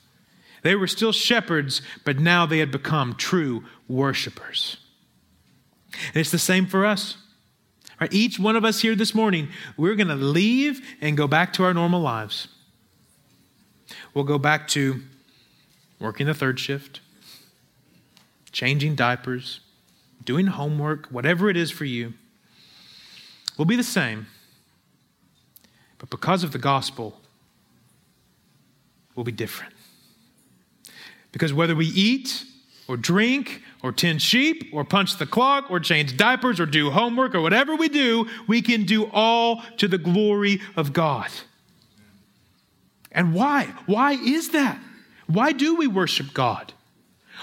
They 0.62 0.74
were 0.74 0.88
still 0.88 1.12
shepherds, 1.12 1.80
but 2.04 2.18
now 2.18 2.44
they 2.44 2.58
had 2.58 2.72
become 2.72 3.14
true 3.14 3.64
worshipers. 3.88 4.76
And 6.08 6.16
it's 6.16 6.32
the 6.32 6.38
same 6.38 6.66
for 6.66 6.84
us. 6.84 7.16
Right? 8.00 8.12
Each 8.12 8.38
one 8.38 8.56
of 8.56 8.64
us 8.64 8.80
here 8.80 8.96
this 8.96 9.14
morning, 9.14 9.48
we're 9.76 9.94
going 9.94 10.08
to 10.08 10.14
leave 10.14 10.80
and 11.00 11.16
go 11.16 11.28
back 11.28 11.52
to 11.54 11.64
our 11.64 11.72
normal 11.72 12.00
lives. 12.00 12.48
We'll 14.12 14.24
go 14.24 14.38
back 14.38 14.66
to 14.68 15.02
working 16.00 16.26
the 16.26 16.34
third 16.34 16.58
shift, 16.58 17.00
changing 18.50 18.96
diapers, 18.96 19.60
doing 20.30 20.46
homework, 20.46 21.08
whatever 21.08 21.50
it 21.50 21.56
is 21.56 21.72
for 21.72 21.84
you. 21.84 22.14
We'll 23.58 23.64
be 23.64 23.74
the 23.74 23.82
same. 23.82 24.28
But 25.98 26.08
because 26.08 26.44
of 26.44 26.52
the 26.52 26.58
gospel, 26.58 27.20
we'll 29.16 29.24
be 29.24 29.32
different. 29.32 29.74
Because 31.32 31.52
whether 31.52 31.74
we 31.74 31.86
eat 31.86 32.44
or 32.86 32.96
drink 32.96 33.60
or 33.82 33.90
tend 33.90 34.22
sheep 34.22 34.70
or 34.72 34.84
punch 34.84 35.18
the 35.18 35.26
clock 35.26 35.68
or 35.68 35.80
change 35.80 36.16
diapers 36.16 36.60
or 36.60 36.66
do 36.66 36.92
homework 36.92 37.34
or 37.34 37.40
whatever 37.40 37.74
we 37.74 37.88
do, 37.88 38.28
we 38.46 38.62
can 38.62 38.84
do 38.84 39.10
all 39.12 39.64
to 39.78 39.88
the 39.88 39.98
glory 39.98 40.60
of 40.76 40.92
God. 40.92 41.30
And 43.10 43.34
why? 43.34 43.64
Why 43.86 44.12
is 44.12 44.50
that? 44.50 44.78
Why 45.26 45.50
do 45.50 45.74
we 45.74 45.88
worship 45.88 46.32
God? 46.32 46.72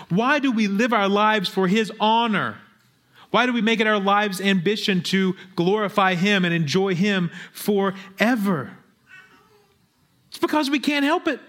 Why 0.07 0.39
do 0.39 0.53
we 0.53 0.69
live 0.69 0.93
our 0.93 1.09
lives 1.09 1.49
for 1.49 1.67
His 1.67 1.91
honor? 1.99 2.59
Why 3.31 3.45
do 3.45 3.53
we 3.53 3.61
make 3.61 3.79
it 3.79 3.87
our 3.87 3.99
lives' 3.99 4.39
ambition 4.39 5.01
to 5.03 5.35
glorify 5.55 6.15
Him 6.15 6.45
and 6.45 6.53
enjoy 6.53 6.95
Him 6.95 7.29
forever? 7.51 8.77
It's 10.29 10.37
because 10.39 10.69
we 10.69 10.79
can't 10.79 11.05
help 11.05 11.27
it. 11.27 11.39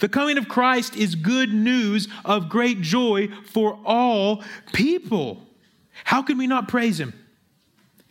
The 0.00 0.08
coming 0.08 0.38
of 0.38 0.48
Christ 0.48 0.96
is 0.96 1.14
good 1.14 1.52
news 1.52 2.08
of 2.24 2.48
great 2.48 2.80
joy 2.80 3.28
for 3.46 3.78
all 3.84 4.44
people. 4.72 5.42
How 6.04 6.22
can 6.22 6.38
we 6.38 6.46
not 6.46 6.68
praise 6.68 7.00
Him? 7.00 7.14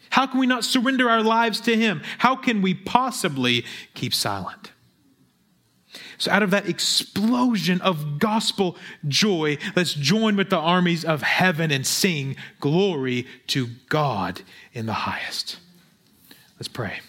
How 0.10 0.26
can 0.26 0.40
we 0.40 0.48
not 0.48 0.64
surrender 0.64 1.10
our 1.10 1.22
lives 1.22 1.62
to 1.62 1.76
Him? 1.76 2.02
How 2.18 2.36
can 2.36 2.62
we 2.62 2.74
possibly 2.74 3.66
keep 3.94 4.14
silent? 4.14 4.72
So, 6.20 6.32
out 6.32 6.42
of 6.42 6.50
that 6.52 6.68
explosion 6.68 7.80
of 7.82 8.18
gospel 8.18 8.76
joy, 9.08 9.58
let's 9.76 9.94
join 9.94 10.36
with 10.36 10.50
the 10.50 10.58
armies 10.58 11.06
of 11.06 11.22
heaven 11.22 11.70
and 11.70 11.86
sing 11.86 12.36
glory 12.60 13.28
to 13.48 13.68
God 13.88 14.42
in 14.74 14.88
the 14.88 14.94
highest. 14.94 15.58
Let's 16.58 16.68
pray. 16.68 17.02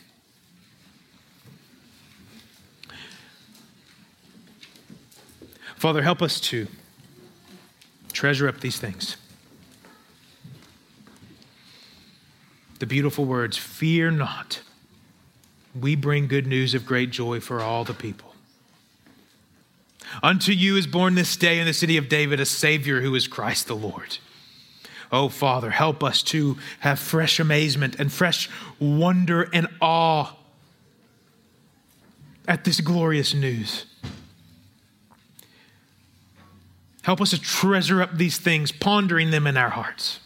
Father, 5.77 6.03
help 6.03 6.21
us 6.21 6.41
to 6.41 6.67
treasure 8.13 8.49
up 8.49 8.61
these 8.61 8.79
things. 8.79 9.17
The 12.81 12.87
beautiful 12.87 13.25
words, 13.25 13.57
fear 13.57 14.11
not. 14.11 14.61
We 15.79 15.95
bring 15.95 16.27
good 16.27 16.47
news 16.47 16.75
of 16.75 16.85
great 16.85 17.11
joy 17.11 17.41
for 17.41 17.61
all 17.61 17.85
the 17.85 17.95
people. 17.95 18.28
Unto 20.23 20.53
you 20.53 20.77
is 20.77 20.87
born 20.87 21.15
this 21.15 21.37
day 21.37 21.59
in 21.59 21.67
the 21.67 21.73
city 21.73 21.97
of 21.97 22.09
David 22.09 22.41
a 22.41 22.47
Savior 22.47 23.01
who 23.01 23.15
is 23.15 23.27
Christ 23.27 23.67
the 23.67 23.77
Lord. 23.77 24.19
Oh, 25.11 25.29
Father, 25.29 25.71
help 25.71 26.05
us 26.05 26.23
to 26.25 26.59
have 26.81 26.99
fresh 26.99 27.41
amazement 27.41 27.97
and 27.99 28.13
fresh 28.13 28.51
wonder 28.79 29.49
and 29.53 29.69
awe 29.81 30.35
at 32.47 32.65
this 32.65 32.81
glorious 32.81 33.35
news. 33.35 33.87
Help 37.03 37.23
us 37.23 37.31
to 37.31 37.41
treasure 37.41 38.03
up 38.03 38.17
these 38.17 38.37
things, 38.39 38.71
pondering 38.71 39.31
them 39.31 39.47
in 39.47 39.57
our 39.57 39.71
hearts. 39.71 40.21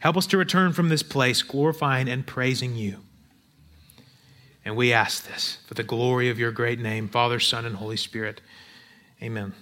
Help 0.00 0.16
us 0.16 0.26
to 0.26 0.36
return 0.36 0.72
from 0.72 0.88
this 0.88 1.02
place 1.02 1.42
glorifying 1.42 2.08
and 2.08 2.26
praising 2.26 2.74
you. 2.74 3.05
And 4.66 4.74
we 4.74 4.92
ask 4.92 5.28
this 5.28 5.58
for 5.64 5.74
the 5.74 5.84
glory 5.84 6.28
of 6.28 6.40
your 6.40 6.50
great 6.50 6.80
name, 6.80 7.06
Father, 7.08 7.38
Son, 7.38 7.64
and 7.64 7.76
Holy 7.76 7.96
Spirit. 7.96 8.40
Amen. 9.22 9.54